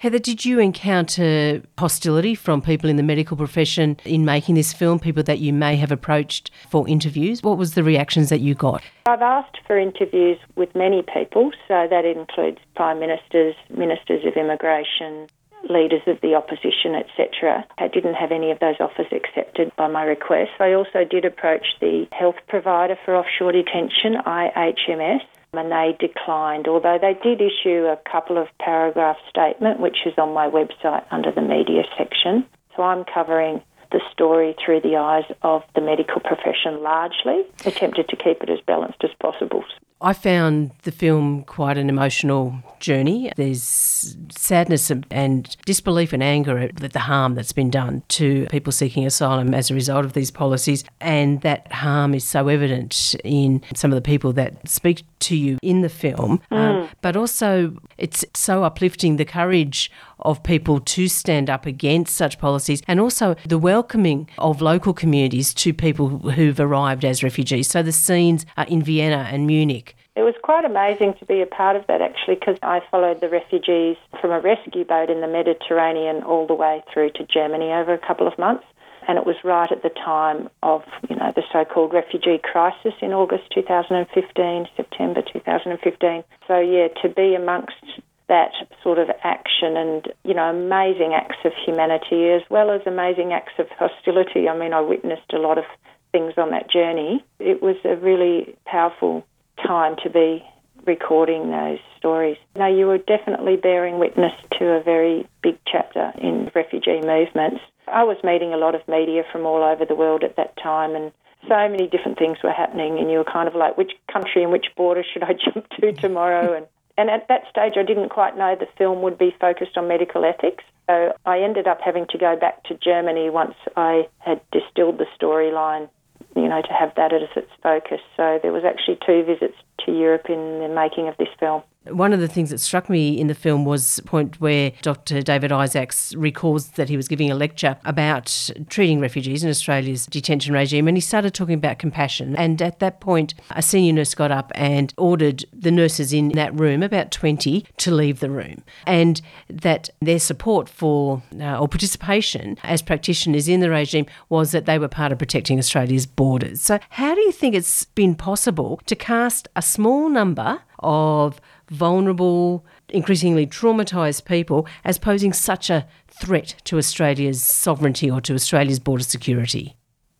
Heather, 0.07 0.19
did 0.19 0.45
you 0.45 0.61
encounter 0.61 1.61
hostility 1.77 2.33
from 2.33 2.61
people 2.61 2.89
in 2.89 2.95
the 2.95 3.03
medical 3.03 3.35
profession 3.35 3.97
in 4.05 4.23
making 4.23 4.55
this 4.55 4.71
film, 4.71 4.99
people 4.99 5.21
that 5.23 5.39
you 5.39 5.51
may 5.51 5.75
have 5.75 5.91
approached 5.91 6.49
for 6.69 6.87
interviews? 6.87 7.43
What 7.43 7.57
was 7.57 7.73
the 7.73 7.83
reactions 7.83 8.29
that 8.29 8.39
you 8.39 8.55
got? 8.55 8.81
I've 9.05 9.21
asked 9.21 9.57
for 9.67 9.77
interviews 9.77 10.37
with 10.55 10.73
many 10.73 11.03
people, 11.13 11.51
so 11.67 11.87
that 11.89 12.05
includes 12.05 12.59
prime 12.77 13.01
ministers, 13.01 13.53
ministers 13.69 14.23
of 14.25 14.37
immigration, 14.37 15.27
leaders 15.69 16.03
of 16.07 16.21
the 16.21 16.35
opposition, 16.35 16.95
etc. 16.95 17.65
I 17.77 17.89
didn't 17.89 18.13
have 18.13 18.31
any 18.31 18.49
of 18.51 18.59
those 18.59 18.75
offers 18.79 19.07
accepted 19.11 19.75
by 19.75 19.89
my 19.89 20.03
request. 20.03 20.51
I 20.61 20.71
also 20.71 21.03
did 21.03 21.25
approach 21.25 21.65
the 21.81 22.07
health 22.13 22.37
provider 22.47 22.95
for 23.03 23.13
offshore 23.13 23.51
detention, 23.51 24.15
IHMS, 24.25 25.19
and 25.53 25.71
they 25.71 25.95
declined, 25.99 26.67
although 26.67 26.97
they 26.99 27.15
did 27.23 27.41
issue 27.41 27.85
a 27.85 27.97
couple 28.09 28.37
of 28.37 28.47
paragraph 28.59 29.17
statement, 29.29 29.79
which 29.79 29.97
is 30.05 30.13
on 30.17 30.33
my 30.33 30.47
website 30.47 31.05
under 31.11 31.31
the 31.31 31.41
media 31.41 31.83
section. 31.97 32.45
So 32.75 32.83
I'm 32.83 33.05
covering 33.05 33.61
the 33.91 34.01
story 34.11 34.55
through 34.63 34.81
the 34.81 34.97
eyes 34.97 35.23
of 35.41 35.63
the 35.73 35.81
medical 35.81 36.19
profession 36.19 36.83
largely, 36.83 37.43
attempted 37.65 38.09
to 38.09 38.15
keep 38.15 38.43
it 38.43 38.49
as 38.49 38.59
balanced 38.67 39.03
as 39.03 39.11
possible. 39.21 39.63
I 39.99 40.13
found 40.13 40.71
the 40.83 40.91
film 40.91 41.43
quite 41.43 41.77
an 41.77 41.89
emotional 41.89 42.61
journey. 42.79 43.31
There's 43.35 44.15
sadness 44.29 44.91
and 45.09 45.57
disbelief 45.65 46.13
and 46.13 46.21
anger 46.21 46.59
at 46.59 46.93
the 46.93 46.99
harm 46.99 47.33
that's 47.33 47.51
been 47.51 47.71
done 47.71 48.03
to 48.09 48.45
people 48.51 48.71
seeking 48.71 49.05
asylum 49.07 49.55
as 49.55 49.71
a 49.71 49.73
result 49.73 50.05
of 50.05 50.13
these 50.13 50.29
policies. 50.29 50.83
And 51.01 51.41
that 51.41 51.71
harm 51.71 52.13
is 52.13 52.23
so 52.23 52.47
evident 52.47 53.15
in 53.23 53.63
some 53.73 53.91
of 53.91 53.95
the 53.95 54.01
people 54.01 54.33
that 54.33 54.67
speak 54.69 55.03
to 55.19 55.35
you 55.35 55.57
in 55.63 55.81
the 55.81 55.89
film. 55.89 56.41
Mm. 56.51 56.57
Um, 56.57 56.89
but 57.01 57.15
also, 57.15 57.75
it's 57.97 58.23
so 58.35 58.63
uplifting 58.63 59.17
the 59.17 59.25
courage 59.25 59.91
of 60.19 60.43
people 60.43 60.79
to 60.79 61.07
stand 61.07 61.49
up 61.49 61.65
against 61.65 62.15
such 62.15 62.39
policies 62.39 62.81
and 62.87 62.99
also 62.99 63.35
the 63.47 63.57
welcoming 63.57 64.29
of 64.37 64.61
local 64.61 64.93
communities 64.93 65.53
to 65.53 65.73
people 65.73 66.09
who've 66.09 66.59
arrived 66.59 67.05
as 67.05 67.23
refugees. 67.23 67.67
So 67.67 67.83
the 67.83 67.91
scenes 67.91 68.45
are 68.57 68.65
in 68.65 68.81
Vienna 68.81 69.27
and 69.31 69.47
Munich. 69.47 69.86
It 70.17 70.23
was 70.23 70.33
quite 70.41 70.65
amazing 70.65 71.13
to 71.19 71.25
be 71.25 71.41
a 71.41 71.45
part 71.45 71.75
of 71.75 71.85
that 71.85 72.01
actually 72.01 72.41
because 72.41 72.57
I 72.63 72.81
followed 72.89 73.21
the 73.21 73.29
refugees 73.29 73.97
from 74.19 74.31
a 74.31 74.39
rescue 74.39 74.83
boat 74.83 75.11
in 75.11 75.21
the 75.21 75.27
Mediterranean 75.27 76.23
all 76.23 76.47
the 76.47 76.55
way 76.55 76.83
through 76.91 77.11
to 77.11 77.23
Germany 77.23 77.71
over 77.71 77.93
a 77.93 77.99
couple 77.99 78.27
of 78.27 78.35
months 78.39 78.65
and 79.07 79.19
it 79.19 79.27
was 79.27 79.35
right 79.43 79.71
at 79.71 79.83
the 79.83 79.89
time 79.89 80.49
of 80.63 80.81
you 81.07 81.15
know 81.15 81.31
the 81.35 81.43
so-called 81.53 81.93
refugee 81.93 82.39
crisis 82.41 82.95
in 82.99 83.13
August 83.13 83.43
2015, 83.53 84.65
September 84.75 85.21
2015. 85.21 86.23
So 86.47 86.59
yeah, 86.61 86.87
to 87.03 87.09
be 87.09 87.35
amongst 87.35 88.01
that 88.27 88.53
sort 88.81 88.97
of 88.97 89.11
action 89.23 89.77
and 89.77 90.11
you 90.23 90.33
know 90.33 90.49
amazing 90.49 91.13
acts 91.13 91.45
of 91.45 91.51
humanity 91.63 92.29
as 92.29 92.41
well 92.49 92.71
as 92.71 92.81
amazing 92.87 93.33
acts 93.33 93.53
of 93.59 93.67
hostility. 93.77 94.49
I 94.49 94.57
mean, 94.57 94.73
I 94.73 94.81
witnessed 94.81 95.31
a 95.31 95.37
lot 95.37 95.59
of 95.59 95.65
things 96.11 96.33
on 96.37 96.49
that 96.49 96.71
journey. 96.71 97.23
It 97.37 97.61
was 97.61 97.75
a 97.85 97.95
really 97.97 98.55
powerful 98.65 99.23
time 99.65 99.95
to 100.03 100.09
be 100.09 100.43
recording 100.85 101.51
those 101.51 101.79
stories. 101.97 102.37
Now, 102.55 102.67
you 102.67 102.87
were 102.87 102.97
definitely 102.97 103.57
bearing 103.57 103.99
witness 103.99 104.33
to 104.59 104.65
a 104.65 104.83
very 104.83 105.27
big 105.43 105.57
chapter 105.69 106.13
in 106.17 106.49
refugee 106.55 107.01
movements. 107.01 107.61
I 107.87 108.03
was 108.03 108.17
meeting 108.23 108.53
a 108.53 108.57
lot 108.57 108.75
of 108.75 108.87
media 108.87 109.23
from 109.31 109.45
all 109.45 109.63
over 109.63 109.85
the 109.85 109.95
world 109.95 110.23
at 110.23 110.35
that 110.37 110.55
time, 110.61 110.95
and 110.95 111.11
so 111.43 111.69
many 111.69 111.87
different 111.87 112.17
things 112.17 112.37
were 112.43 112.51
happening, 112.51 112.97
and 112.99 113.11
you 113.11 113.17
were 113.17 113.23
kind 113.23 113.47
of 113.47 113.55
like, 113.55 113.77
which 113.77 113.91
country 114.11 114.43
and 114.43 114.51
which 114.51 114.67
border 114.75 115.03
should 115.03 115.23
I 115.23 115.33
jump 115.53 115.67
to 115.79 115.93
tomorrow? 115.93 116.55
And 116.55 116.67
and 116.99 117.11
at 117.11 117.27
that 117.27 117.43
stage, 117.49 117.73
I 117.77 117.83
didn't 117.83 118.09
quite 118.09 118.35
know 118.35 118.55
the 118.59 118.67
film 118.75 119.03
would 119.03 119.19
be 119.19 119.35
focused 119.39 119.77
on 119.77 119.87
medical 119.87 120.25
ethics. 120.25 120.63
So 120.89 121.13
I 121.25 121.41
ended 121.41 121.67
up 121.67 121.79
having 121.79 122.07
to 122.09 122.17
go 122.17 122.35
back 122.35 122.63
to 122.65 122.73
Germany 122.73 123.29
once 123.29 123.53
I 123.75 124.07
had 124.17 124.41
distilled 124.51 124.97
the 124.97 125.05
storyline, 125.21 125.89
you 126.37 126.49
know, 126.49 126.61
to 126.61 126.73
have 126.73 126.93
that 126.95 127.13
as 127.13 127.29
its 127.35 127.51
focus. 127.61 128.01
So 128.15 128.39
there 128.41 128.51
was 128.51 128.63
actually 128.63 128.99
two 129.05 129.23
visits 129.23 129.55
to 129.85 129.91
Europe 129.91 130.29
in 130.29 130.59
the 130.59 130.69
making 130.69 131.07
of 131.07 131.17
this 131.17 131.29
film. 131.39 131.63
One 131.91 132.13
of 132.13 132.19
the 132.19 132.27
things 132.27 132.49
that 132.49 132.59
struck 132.59 132.89
me 132.89 133.19
in 133.19 133.27
the 133.27 133.35
film 133.35 133.65
was 133.65 133.99
a 133.99 134.03
point 134.03 134.39
where 134.39 134.71
Dr. 134.81 135.21
David 135.21 135.51
Isaacs 135.51 136.13
recalls 136.15 136.69
that 136.71 136.89
he 136.89 136.97
was 136.97 137.07
giving 137.07 137.31
a 137.31 137.35
lecture 137.35 137.77
about 137.85 138.51
treating 138.69 138.99
refugees 138.99 139.43
in 139.43 139.49
Australia's 139.49 140.05
detention 140.05 140.53
regime, 140.53 140.87
and 140.87 140.97
he 140.97 141.01
started 141.01 141.33
talking 141.33 141.55
about 141.55 141.79
compassion. 141.79 142.35
And 142.35 142.61
at 142.61 142.79
that 142.79 142.99
point, 142.99 143.33
a 143.51 143.61
senior 143.61 143.93
nurse 143.93 144.13
got 144.15 144.31
up 144.31 144.51
and 144.55 144.93
ordered 144.97 145.45
the 145.53 145.71
nurses 145.71 146.13
in 146.13 146.29
that 146.29 146.53
room, 146.57 146.83
about 146.83 147.11
20, 147.11 147.65
to 147.77 147.91
leave 147.91 148.19
the 148.19 148.29
room. 148.29 148.63
And 148.85 149.21
that 149.49 149.89
their 150.01 150.19
support 150.19 150.69
for 150.69 151.21
uh, 151.39 151.59
or 151.59 151.67
participation 151.67 152.57
as 152.63 152.81
practitioners 152.81 153.47
in 153.47 153.59
the 153.59 153.69
regime 153.69 154.05
was 154.29 154.51
that 154.51 154.65
they 154.65 154.79
were 154.79 154.87
part 154.87 155.11
of 155.11 155.17
protecting 155.17 155.59
Australia's 155.59 156.05
borders. 156.05 156.61
So, 156.61 156.79
how 156.89 157.15
do 157.15 157.21
you 157.21 157.31
think 157.31 157.55
it's 157.55 157.85
been 157.85 158.15
possible 158.15 158.81
to 158.85 158.95
cast 158.95 159.47
a 159.55 159.61
small 159.61 160.09
number 160.09 160.61
of 160.79 161.41
vulnerable, 161.69 162.65
increasingly 162.89 163.47
traumatised 163.47 164.25
people 164.25 164.67
as 164.83 164.97
posing 164.97 165.33
such 165.33 165.69
a 165.69 165.87
threat 166.07 166.55
to 166.65 166.77
Australia's 166.77 167.41
sovereignty 167.41 168.09
or 168.09 168.21
to 168.21 168.33
Australia's 168.33 168.79
border 168.79 169.03
security? 169.03 169.75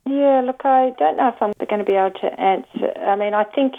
Yeah, 0.06 0.42
look, 0.44 0.62
I 0.64 0.92
don't 0.98 1.16
know 1.16 1.28
if 1.28 1.42
I'm 1.42 1.52
going 1.68 1.84
to 1.84 1.90
be 1.90 1.96
able 1.96 2.18
to 2.20 2.40
answer. 2.40 2.98
I 2.98 3.16
mean, 3.16 3.34
I 3.34 3.44
think 3.44 3.74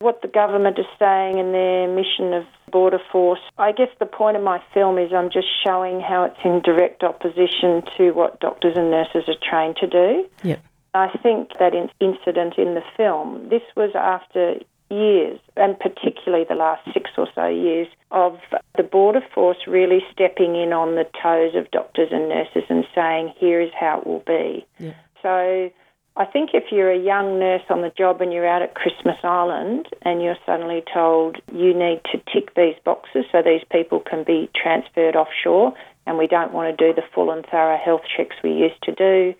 what 0.00 0.22
the 0.22 0.28
government 0.28 0.78
is 0.78 0.86
saying 0.98 1.38
in 1.38 1.52
their 1.52 1.86
mission 1.88 2.32
of 2.32 2.44
border 2.70 3.00
force, 3.12 3.40
I 3.58 3.72
guess 3.72 3.88
the 3.98 4.06
point 4.06 4.36
of 4.36 4.42
my 4.42 4.62
film 4.72 4.98
is 4.98 5.12
I'm 5.12 5.30
just 5.30 5.48
showing 5.64 6.00
how 6.00 6.24
it's 6.24 6.38
in 6.44 6.60
direct 6.62 7.02
opposition 7.02 7.82
to 7.96 8.12
what 8.12 8.40
doctors 8.40 8.76
and 8.76 8.90
nurses 8.90 9.24
are 9.28 9.34
trained 9.48 9.76
to 9.76 9.86
do. 9.86 10.26
Yep. 10.42 10.62
I 10.92 11.08
think 11.22 11.50
that 11.60 11.72
incident 12.00 12.54
in 12.58 12.74
the 12.74 12.82
film, 12.96 13.48
this 13.48 13.62
was 13.76 13.90
after 13.94 14.54
years, 14.90 15.38
and 15.56 15.78
particularly 15.78 16.44
the 16.48 16.54
last 16.54 16.82
six 16.92 17.10
or 17.16 17.28
so 17.34 17.46
years, 17.46 17.88
of 18.10 18.38
the 18.76 18.82
border 18.82 19.22
force 19.34 19.58
really 19.66 20.00
stepping 20.12 20.56
in 20.56 20.72
on 20.72 20.96
the 20.96 21.06
toes 21.22 21.54
of 21.54 21.70
doctors 21.70 22.08
and 22.10 22.28
nurses 22.28 22.64
and 22.68 22.84
saying, 22.94 23.32
here 23.38 23.60
is 23.60 23.70
how 23.78 24.00
it 24.00 24.06
will 24.06 24.24
be. 24.26 24.66
Yeah. 24.78 24.94
So 25.22 25.70
I 26.16 26.24
think 26.24 26.50
if 26.54 26.64
you're 26.72 26.90
a 26.90 26.98
young 26.98 27.38
nurse 27.38 27.62
on 27.70 27.82
the 27.82 27.92
job 27.96 28.20
and 28.20 28.32
you're 28.32 28.48
out 28.48 28.62
at 28.62 28.74
Christmas 28.74 29.16
Island 29.22 29.86
and 30.02 30.20
you're 30.20 30.36
suddenly 30.44 30.82
told 30.92 31.36
you 31.52 31.72
need 31.72 32.00
to 32.12 32.18
tick 32.32 32.54
these 32.56 32.74
boxes 32.84 33.24
so 33.30 33.42
these 33.42 33.64
people 33.70 34.00
can 34.00 34.24
be 34.24 34.50
transferred 34.54 35.14
offshore 35.14 35.72
and 36.06 36.18
we 36.18 36.26
don't 36.26 36.52
want 36.52 36.76
to 36.76 36.86
do 36.86 36.92
the 36.92 37.06
full 37.14 37.30
and 37.30 37.46
thorough 37.46 37.78
health 37.78 38.02
checks 38.16 38.36
we 38.42 38.50
used 38.52 38.82
to 38.82 38.92
do, 38.92 39.34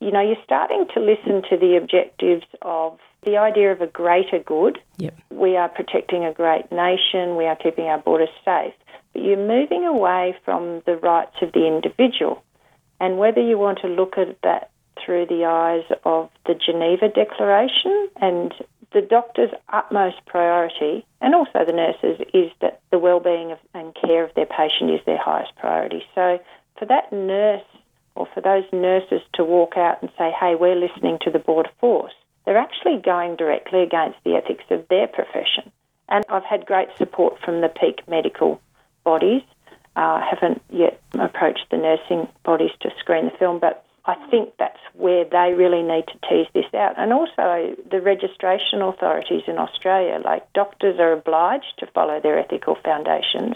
you 0.00 0.10
know, 0.10 0.20
you're 0.20 0.36
starting 0.44 0.86
to 0.92 1.00
listen 1.00 1.42
to 1.48 1.56
the 1.56 1.76
objectives 1.76 2.44
of 2.60 2.98
the 3.24 3.36
idea 3.36 3.72
of 3.72 3.80
a 3.80 3.86
greater 3.86 4.38
good. 4.38 4.78
Yep. 4.98 5.16
We 5.30 5.56
are 5.56 5.68
protecting 5.68 6.24
a 6.24 6.32
great 6.32 6.70
nation, 6.70 7.36
we 7.36 7.46
are 7.46 7.56
keeping 7.56 7.86
our 7.86 7.98
borders 7.98 8.28
safe. 8.44 8.74
But 9.12 9.22
you're 9.22 9.36
moving 9.36 9.84
away 9.84 10.36
from 10.44 10.82
the 10.86 10.96
rights 10.96 11.36
of 11.42 11.52
the 11.52 11.66
individual. 11.66 12.42
And 13.00 13.18
whether 13.18 13.40
you 13.40 13.58
want 13.58 13.78
to 13.80 13.88
look 13.88 14.18
at 14.18 14.36
that 14.42 14.70
through 15.04 15.26
the 15.26 15.44
eyes 15.44 15.84
of 16.04 16.30
the 16.46 16.54
Geneva 16.54 17.08
Declaration 17.08 18.08
and 18.20 18.54
the 18.92 19.02
doctor's 19.02 19.50
utmost 19.70 20.24
priority, 20.26 21.04
and 21.20 21.34
also 21.34 21.64
the 21.66 21.72
nurses, 21.72 22.24
is 22.32 22.50
that 22.60 22.80
the 22.92 22.98
well-being 22.98 23.56
and 23.74 23.94
care 23.94 24.24
of 24.24 24.32
their 24.34 24.46
patient 24.46 24.90
is 24.90 25.00
their 25.04 25.18
highest 25.18 25.54
priority. 25.56 26.04
So 26.14 26.38
for 26.78 26.86
that 26.86 27.12
nurse 27.12 27.64
or 28.14 28.28
for 28.32 28.40
those 28.40 28.64
nurses 28.72 29.20
to 29.34 29.44
walk 29.44 29.76
out 29.76 30.00
and 30.00 30.10
say, 30.16 30.30
hey, 30.38 30.54
we're 30.54 30.76
listening 30.76 31.18
to 31.22 31.30
the 31.30 31.40
border 31.40 31.70
force, 31.80 32.12
they're 32.44 32.58
actually 32.58 33.00
going 33.02 33.36
directly 33.36 33.82
against 33.82 34.18
the 34.24 34.34
ethics 34.34 34.64
of 34.70 34.86
their 34.88 35.06
profession. 35.06 35.70
And 36.08 36.24
I've 36.28 36.44
had 36.44 36.66
great 36.66 36.88
support 36.98 37.40
from 37.40 37.60
the 37.60 37.68
peak 37.68 38.06
medical 38.08 38.60
bodies. 39.04 39.42
I 39.96 40.18
uh, 40.18 40.26
haven't 40.28 40.62
yet 40.70 41.00
approached 41.14 41.66
the 41.70 41.76
nursing 41.76 42.28
bodies 42.44 42.72
to 42.80 42.90
screen 42.98 43.26
the 43.26 43.38
film, 43.38 43.60
but 43.60 43.84
I 44.06 44.16
think 44.28 44.52
that's 44.58 44.78
where 44.92 45.24
they 45.24 45.54
really 45.54 45.82
need 45.82 46.04
to 46.08 46.28
tease 46.28 46.48
this 46.52 46.66
out. 46.74 46.94
And 46.98 47.12
also 47.12 47.74
the 47.90 48.02
registration 48.02 48.82
authorities 48.82 49.44
in 49.46 49.56
Australia, 49.56 50.20
like 50.22 50.52
doctors 50.52 50.98
are 50.98 51.12
obliged 51.12 51.78
to 51.78 51.86
follow 51.86 52.20
their 52.20 52.38
ethical 52.38 52.76
foundations. 52.84 53.54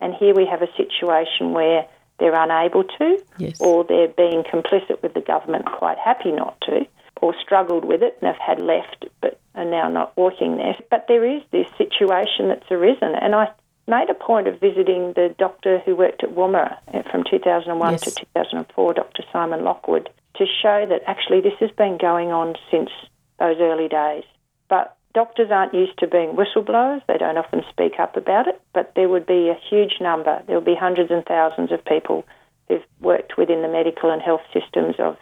And 0.00 0.14
here 0.14 0.34
we 0.34 0.46
have 0.46 0.62
a 0.62 0.74
situation 0.76 1.52
where 1.52 1.86
they're 2.18 2.34
unable 2.34 2.82
to, 2.82 3.22
yes. 3.36 3.60
or 3.60 3.84
they're 3.84 4.08
being 4.08 4.42
complicit 4.42 5.02
with 5.02 5.14
the 5.14 5.20
government, 5.20 5.66
quite 5.66 5.98
happy 5.98 6.32
not 6.32 6.60
to 6.62 6.86
or 7.20 7.34
struggled 7.40 7.84
with 7.84 8.02
it 8.02 8.18
and 8.20 8.28
have 8.28 8.40
had 8.40 8.60
left, 8.60 9.06
but 9.20 9.40
are 9.54 9.64
now 9.64 9.88
not 9.88 10.16
working 10.16 10.56
there. 10.56 10.76
But 10.90 11.06
there 11.08 11.24
is 11.24 11.42
this 11.50 11.66
situation 11.76 12.48
that's 12.48 12.70
arisen, 12.70 13.14
and 13.14 13.34
I 13.34 13.48
made 13.88 14.10
a 14.10 14.14
point 14.14 14.46
of 14.46 14.60
visiting 14.60 15.14
the 15.14 15.34
doctor 15.38 15.78
who 15.84 15.96
worked 15.96 16.22
at 16.22 16.34
Woomera 16.34 16.76
eh, 16.92 17.02
from 17.10 17.24
2001 17.28 17.92
yes. 17.92 18.00
to 18.02 18.10
2004, 18.10 18.94
Dr. 18.94 19.22
Simon 19.32 19.64
Lockwood, 19.64 20.10
to 20.36 20.44
show 20.62 20.86
that 20.88 21.02
actually 21.06 21.40
this 21.40 21.58
has 21.58 21.70
been 21.72 21.98
going 21.98 22.30
on 22.30 22.54
since 22.70 22.90
those 23.38 23.56
early 23.60 23.88
days. 23.88 24.24
But 24.68 24.96
doctors 25.14 25.50
aren't 25.50 25.74
used 25.74 25.98
to 25.98 26.06
being 26.06 26.36
whistleblowers, 26.36 27.02
they 27.08 27.16
don't 27.16 27.38
often 27.38 27.62
speak 27.70 27.94
up 27.98 28.16
about 28.16 28.46
it, 28.46 28.60
but 28.74 28.92
there 28.94 29.08
would 29.08 29.26
be 29.26 29.48
a 29.48 29.58
huge 29.68 29.94
number, 30.00 30.42
there 30.46 30.56
would 30.56 30.66
be 30.66 30.76
hundreds 30.78 31.10
and 31.10 31.24
thousands 31.24 31.72
of 31.72 31.84
people 31.84 32.24
who've 32.68 32.84
worked 33.00 33.38
within 33.38 33.62
the 33.62 33.68
medical 33.68 34.10
and 34.10 34.20
health 34.20 34.42
systems 34.52 34.96
of 34.98 35.16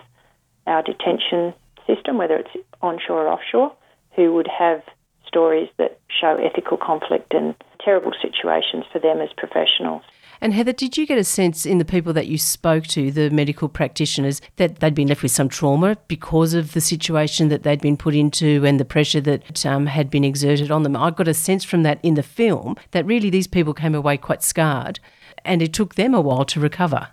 our 0.66 0.82
detention 0.82 1.54
system, 1.86 2.18
whether 2.18 2.36
it's 2.36 2.50
onshore 2.82 3.26
or 3.26 3.32
offshore, 3.32 3.72
who 4.14 4.34
would 4.34 4.48
have 4.48 4.82
stories 5.26 5.68
that 5.78 5.98
show 6.08 6.36
ethical 6.36 6.76
conflict 6.76 7.34
and 7.34 7.54
terrible 7.84 8.12
situations 8.22 8.84
for 8.92 8.98
them 8.98 9.20
as 9.20 9.28
professionals. 9.36 10.02
And 10.40 10.52
Heather, 10.52 10.72
did 10.72 10.96
you 10.98 11.06
get 11.06 11.18
a 11.18 11.24
sense 11.24 11.64
in 11.64 11.78
the 11.78 11.84
people 11.84 12.12
that 12.12 12.26
you 12.26 12.36
spoke 12.36 12.84
to, 12.88 13.10
the 13.10 13.30
medical 13.30 13.68
practitioners, 13.68 14.42
that 14.56 14.80
they'd 14.80 14.94
been 14.94 15.08
left 15.08 15.22
with 15.22 15.32
some 15.32 15.48
trauma 15.48 15.96
because 16.08 16.52
of 16.52 16.72
the 16.72 16.80
situation 16.80 17.48
that 17.48 17.62
they'd 17.62 17.80
been 17.80 17.96
put 17.96 18.14
into 18.14 18.64
and 18.66 18.78
the 18.78 18.84
pressure 18.84 19.20
that 19.22 19.64
um, 19.64 19.86
had 19.86 20.10
been 20.10 20.24
exerted 20.24 20.70
on 20.70 20.82
them? 20.82 20.96
I 20.96 21.10
got 21.10 21.28
a 21.28 21.34
sense 21.34 21.64
from 21.64 21.84
that 21.84 22.00
in 22.02 22.14
the 22.14 22.22
film 22.22 22.76
that 22.90 23.06
really 23.06 23.30
these 23.30 23.46
people 23.46 23.72
came 23.72 23.94
away 23.94 24.18
quite 24.18 24.42
scarred 24.42 25.00
and 25.44 25.62
it 25.62 25.72
took 25.72 25.94
them 25.94 26.14
a 26.14 26.20
while 26.20 26.44
to 26.46 26.60
recover. 26.60 27.08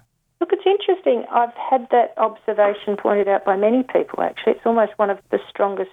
Interesting. 0.93 1.25
I've 1.31 1.53
had 1.55 1.88
that 1.89 2.13
observation 2.17 2.97
pointed 2.97 3.27
out 3.27 3.45
by 3.45 3.55
many 3.55 3.81
people, 3.81 4.21
actually. 4.21 4.53
It's 4.53 4.65
almost 4.65 4.91
one 4.97 5.09
of 5.09 5.17
the 5.31 5.39
strongest 5.50 5.89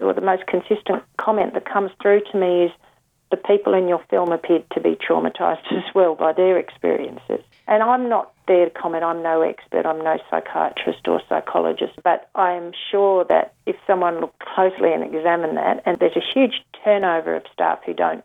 or 0.00 0.14
the 0.14 0.22
most 0.22 0.46
consistent 0.46 1.02
comment 1.18 1.52
that 1.52 1.66
comes 1.70 1.90
through 2.00 2.22
to 2.32 2.38
me 2.38 2.64
is 2.64 2.70
the 3.30 3.36
people 3.36 3.74
in 3.74 3.88
your 3.88 4.02
film 4.08 4.32
appeared 4.32 4.64
to 4.72 4.80
be 4.80 4.96
traumatised 4.96 5.66
as 5.70 5.84
well 5.94 6.14
by 6.14 6.32
their 6.32 6.56
experiences. 6.58 7.44
And 7.66 7.82
I'm 7.82 8.08
not 8.08 8.32
there 8.46 8.64
to 8.64 8.70
comment, 8.70 9.04
I'm 9.04 9.22
no 9.22 9.42
expert, 9.42 9.84
I'm 9.84 10.02
no 10.02 10.16
psychiatrist 10.30 11.06
or 11.06 11.20
psychologist, 11.28 11.92
but 12.02 12.30
I'm 12.34 12.72
sure 12.90 13.26
that 13.28 13.52
if 13.66 13.76
someone 13.86 14.20
looked 14.20 14.38
closely 14.38 14.94
and 14.94 15.04
examined 15.04 15.58
that, 15.58 15.82
and 15.84 15.98
there's 15.98 16.16
a 16.16 16.32
huge 16.34 16.62
turnover 16.82 17.36
of 17.36 17.42
staff 17.52 17.80
who 17.84 17.92
don't 17.92 18.24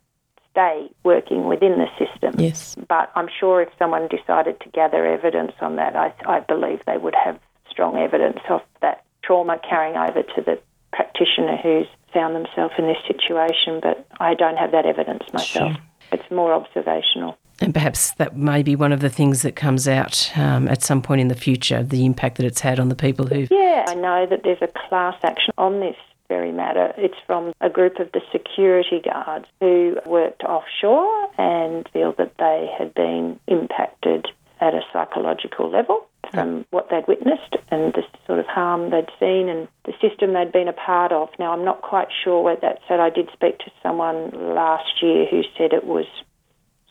stay 0.53 0.89
working 1.03 1.48
within 1.48 1.79
the 1.79 1.88
system. 1.98 2.39
Yes. 2.39 2.75
But 2.88 3.12
I'm 3.15 3.27
sure 3.39 3.62
if 3.62 3.69
someone 3.77 4.07
decided 4.07 4.60
to 4.62 4.69
gather 4.69 5.05
evidence 5.05 5.53
on 5.60 5.75
that, 5.77 5.95
I, 5.95 6.13
I 6.25 6.39
believe 6.39 6.81
they 6.86 6.98
would 6.98 7.15
have 7.15 7.39
strong 7.69 7.98
evidence 7.98 8.39
of 8.50 8.62
that 8.81 9.03
trauma 9.24 9.60
carrying 9.67 9.98
over 9.98 10.22
to 10.22 10.41
the 10.41 10.60
practitioner 10.91 11.57
who's 11.57 11.88
found 12.13 12.36
themselves 12.36 12.75
in 12.77 12.86
this 12.86 12.98
situation, 13.07 13.79
but 13.81 14.07
I 14.19 14.36
don't 14.36 14.57
have 14.57 14.72
that 14.72 14.86
evidence 14.86 15.24
myself. 15.33 15.74
Sure. 15.74 15.81
It's 16.12 16.31
more 16.31 16.53
observational. 16.53 17.38
And 17.60 17.74
perhaps 17.74 18.12
that 18.15 18.36
may 18.36 18.62
be 18.62 18.75
one 18.75 18.91
of 18.91 19.00
the 19.00 19.10
things 19.10 19.41
that 19.41 19.55
comes 19.55 19.88
out 19.88 20.31
um, 20.36 20.67
at 20.67 20.83
some 20.83 21.01
point 21.01 21.22
in 21.22 21.29
the 21.29 21.36
future, 21.36 21.81
the 21.81 22.05
impact 22.05 22.38
that 22.38 22.45
it's 22.45 22.62
had 22.62 22.79
on 22.79 22.89
the 22.89 22.95
people 22.95 23.25
who. 23.25 23.48
Yeah, 23.50 23.86
I 23.88 23.95
know 23.95 24.27
that 24.29 24.41
there's 24.43 24.62
a 24.62 24.69
class 24.88 25.15
action 25.24 25.53
on 25.57 25.79
this 25.79 25.95
very 26.27 26.51
matter. 26.51 26.93
It's 26.97 27.17
from 27.27 27.53
a 27.61 27.69
group 27.69 27.99
of 27.99 28.12
the 28.12 28.21
security 28.31 29.01
guards 29.03 29.45
who 29.59 29.97
worked 30.05 30.43
offshore 30.43 31.29
and 31.38 31.88
feel 31.93 32.13
that 32.17 32.33
they 32.38 32.69
had 32.77 32.93
been 32.93 33.39
impacted 33.47 34.27
at 34.59 34.73
a 34.73 34.81
psychological 34.91 35.69
level 35.69 36.07
from 36.31 36.65
what 36.71 36.89
they'd 36.89 37.07
witnessed 37.07 37.55
and 37.69 37.93
the 37.93 38.03
sort 38.25 38.39
of 38.39 38.45
harm 38.45 38.89
they'd 38.89 39.12
seen 39.19 39.49
and 39.49 39.67
the 39.86 39.93
system 40.01 40.33
they'd 40.33 40.51
been 40.51 40.67
a 40.67 40.73
part 40.73 41.12
of. 41.12 41.29
Now, 41.38 41.53
I'm 41.53 41.65
not 41.65 41.81
quite 41.81 42.07
sure 42.23 42.41
where 42.41 42.57
that's 42.59 42.81
at. 42.89 42.99
I 42.99 43.09
did 43.09 43.29
speak 43.33 43.59
to 43.59 43.71
someone 43.83 44.31
last 44.55 45.01
year 45.01 45.25
who 45.29 45.41
said 45.57 45.73
it 45.73 45.86
was 45.86 46.05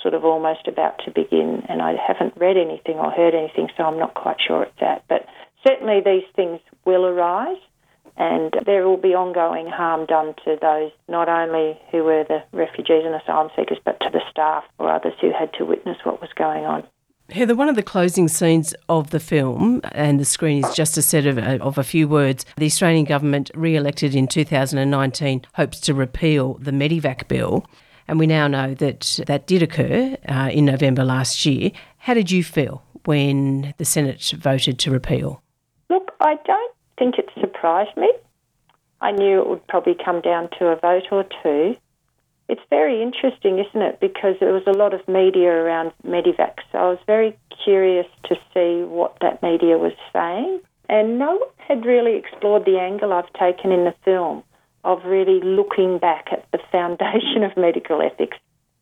sort 0.01 0.14
of 0.14 0.25
almost 0.25 0.66
about 0.66 1.01
to 1.05 1.11
begin, 1.11 1.62
and 1.68 1.81
I 1.81 1.95
haven't 1.95 2.37
read 2.37 2.57
anything 2.57 2.97
or 2.97 3.11
heard 3.11 3.35
anything, 3.35 3.68
so 3.77 3.85
I'm 3.85 3.99
not 3.99 4.14
quite 4.14 4.38
sure 4.47 4.64
it's 4.64 4.81
that. 4.81 5.05
But 5.09 5.27
certainly 5.66 6.01
these 6.05 6.29
things 6.35 6.61
will 6.85 7.07
arise. 7.07 7.61
And 8.16 8.55
there 8.66 8.87
will 8.87 8.98
be 8.98 9.14
ongoing 9.14 9.66
harm 9.66 10.07
done 10.07 10.35
to 10.44 10.57
those 10.61 10.92
not 11.09 11.29
only 11.29 11.79
who 11.90 12.05
were 12.05 12.25
the 12.25 12.42
refugees 12.53 13.05
and 13.05 13.14
asylum 13.14 13.51
seekers, 13.57 13.79
but 13.85 13.98
to 14.01 14.11
the 14.11 14.20
staff 14.31 14.64
or 14.79 14.90
others 14.90 15.14
who 15.20 15.33
had 15.33 15.53
to 15.55 15.64
witness 15.64 15.98
what 16.05 16.20
was 16.20 16.31
going 16.35 16.64
on. 16.64 16.87
Heather, 17.31 17.55
one 17.55 17.70
of 17.70 17.77
the 17.77 17.83
closing 17.83 18.29
scenes 18.29 18.75
of 18.90 19.11
the 19.11 19.20
film, 19.20 19.81
and 19.92 20.20
the 20.20 20.25
screen 20.25 20.62
is 20.64 20.75
just 20.75 20.98
a 20.98 21.03
set 21.03 21.25
of, 21.25 21.38
uh, 21.38 21.59
of 21.62 21.79
a 21.79 21.85
few 21.85 22.07
words. 22.07 22.44
The 22.59 22.66
Australian 22.66 23.07
government, 23.07 23.51
re 23.55 23.75
elected 23.75 24.14
in 24.14 24.27
2019, 24.27 25.42
hopes 25.55 25.81
to 25.81 25.94
repeal 25.94 26.55
the 26.55 26.72
Medivac 26.72 27.29
bill. 27.29 27.64
And 28.07 28.18
we 28.18 28.27
now 28.27 28.48
know 28.48 28.75
that 28.75 29.20
that 29.27 29.46
did 29.46 29.62
occur 29.62 30.16
uh, 30.29 30.51
in 30.53 30.66
November 30.66 31.05
last 31.05 31.46
year. 31.46 31.70
How 31.98 32.12
did 32.12 32.31
you 32.31 32.44
feel 32.44 32.83
when 33.07 33.72
the 33.79 33.85
Senate 33.85 34.35
voted 34.37 34.79
to 34.81 34.90
repeal? 34.90 35.42
Look, 35.88 36.11
I 36.20 36.37
don't 36.44 36.75
think 36.99 37.19
it 37.19 37.29
surprised 37.41 37.97
me. 37.97 38.13
I 39.01 39.11
knew 39.11 39.41
it 39.41 39.49
would 39.49 39.67
probably 39.67 39.97
come 40.03 40.21
down 40.21 40.49
to 40.59 40.67
a 40.67 40.77
vote 40.77 41.05
or 41.11 41.25
two. 41.43 41.77
It's 42.49 42.63
very 42.71 43.03
interesting, 43.03 43.59
isn't 43.59 43.83
it? 43.83 43.99
Because 44.01 44.37
there 44.39 44.53
was 44.53 44.67
a 44.67 44.77
lot 44.77 44.95
of 44.95 45.07
media 45.09 45.51
around 45.51 45.93
Medivac, 46.07 46.59
so 46.71 46.79
I 46.79 46.89
was 46.89 46.99
very 47.07 47.37
curious 47.65 48.07
to 48.25 48.37
see 48.55 48.85
what 48.85 49.17
that 49.21 49.43
media 49.43 49.79
was 49.79 49.93
saying. 50.13 50.61
And 50.89 51.19
no 51.19 51.37
one 51.37 51.49
had 51.57 51.87
really 51.87 52.17
explored 52.17 52.65
the 52.65 52.79
angle 52.79 53.13
I've 53.13 53.33
taken 53.33 53.73
in 53.73 53.85
the 53.85 53.95
film 54.05 54.45
of 54.85 55.05
really 55.05 55.41
looking 55.41 55.99
back 55.99 56.29
at 56.33 56.47
the 56.53 56.59
foundation 56.71 57.43
of 57.49 57.57
medical 57.57 58.03
ethics 58.03 58.37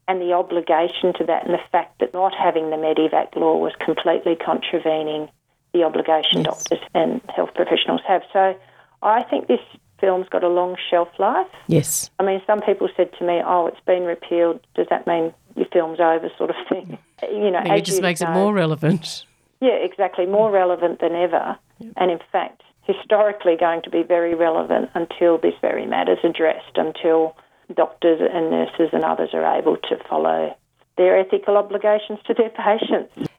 and 0.08 0.20
the 0.20 0.32
obligation 0.32 1.12
to 1.14 1.24
that, 1.26 1.44
and 1.44 1.54
the 1.54 1.68
fact 1.70 2.00
that 2.00 2.12
not 2.12 2.34
having 2.34 2.70
the 2.70 2.76
Medivac 2.76 3.36
law 3.36 3.56
was 3.56 3.72
completely 3.78 4.34
contravening 4.34 5.28
the 5.72 5.84
obligation 5.84 6.42
yes. 6.42 6.44
doctors 6.44 6.88
and 6.94 7.20
health 7.34 7.50
professionals 7.54 8.00
have. 8.06 8.22
So 8.32 8.56
I 9.02 9.22
think 9.24 9.46
this 9.46 9.60
film's 10.00 10.28
got 10.28 10.42
a 10.42 10.48
long 10.48 10.76
shelf 10.90 11.08
life. 11.18 11.46
Yes. 11.66 12.10
I 12.18 12.24
mean, 12.24 12.40
some 12.46 12.60
people 12.60 12.88
said 12.96 13.10
to 13.18 13.24
me, 13.24 13.40
"Oh, 13.44 13.66
it's 13.66 13.80
been 13.86 14.04
repealed. 14.04 14.60
Does 14.74 14.86
that 14.90 15.06
mean 15.06 15.32
your 15.56 15.66
film's 15.72 16.00
over?" 16.00 16.30
Sort 16.38 16.50
of 16.50 16.56
thing. 16.68 16.98
You 17.22 17.50
know, 17.50 17.62
it 17.64 17.84
just 17.84 18.02
makes 18.02 18.20
know, 18.20 18.30
it 18.30 18.34
more 18.34 18.52
relevant. 18.52 19.24
Yeah, 19.60 19.74
exactly, 19.74 20.26
more 20.26 20.50
relevant 20.50 21.00
than 21.00 21.14
ever, 21.14 21.56
yep. 21.78 21.92
and 21.96 22.10
in 22.10 22.18
fact, 22.32 22.62
historically 22.84 23.56
going 23.56 23.82
to 23.82 23.90
be 23.90 24.02
very 24.02 24.34
relevant 24.34 24.90
until 24.94 25.36
this 25.36 25.52
very 25.60 25.84
matter's 25.84 26.24
addressed, 26.24 26.76
until 26.76 27.36
doctors 27.74 28.20
and 28.32 28.50
nurses 28.50 28.88
and 28.92 29.04
others 29.04 29.30
are 29.32 29.58
able 29.58 29.76
to 29.76 29.96
follow 30.08 30.56
their 30.96 31.18
ethical 31.18 31.56
obligations 31.56 32.18
to 32.26 32.34
their 32.34 32.50
patients. 32.50 33.29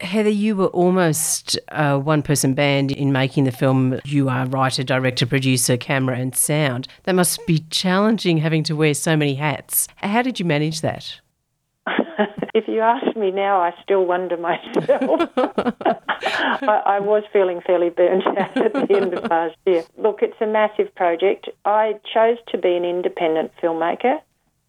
Heather, 0.00 0.28
you 0.28 0.56
were 0.56 0.66
almost 0.66 1.58
a 1.68 1.98
one 1.98 2.22
person 2.22 2.52
band 2.52 2.92
in 2.92 3.12
making 3.12 3.44
the 3.44 3.52
film. 3.52 3.98
You 4.04 4.28
are 4.28 4.46
writer, 4.46 4.82
director, 4.82 5.24
producer, 5.24 5.78
camera, 5.78 6.18
and 6.18 6.36
sound. 6.36 6.86
That 7.04 7.14
must 7.14 7.46
be 7.46 7.60
challenging 7.70 8.38
having 8.38 8.62
to 8.64 8.76
wear 8.76 8.92
so 8.92 9.16
many 9.16 9.34
hats. 9.34 9.88
How 9.96 10.20
did 10.20 10.38
you 10.38 10.44
manage 10.44 10.82
that? 10.82 11.20
if 12.54 12.68
you 12.68 12.80
ask 12.80 13.16
me 13.16 13.30
now, 13.30 13.60
I 13.60 13.72
still 13.82 14.04
wonder 14.04 14.36
myself. 14.36 15.30
I, 15.36 16.82
I, 16.86 17.00
was 17.00 17.22
feeling 17.32 17.60
fairly 17.66 17.90
burnt 17.90 18.26
out 18.38 18.56
at 18.56 18.72
the 18.72 18.96
end 18.96 19.14
of 19.14 19.24
last 19.30 19.56
year. 19.66 19.84
Look, 19.96 20.18
it's 20.20 20.40
a 20.40 20.46
massive 20.46 20.94
project. 20.94 21.48
I 21.64 21.94
chose 22.12 22.38
to 22.48 22.58
be 22.58 22.76
an 22.76 22.84
independent 22.84 23.52
filmmaker 23.62 24.18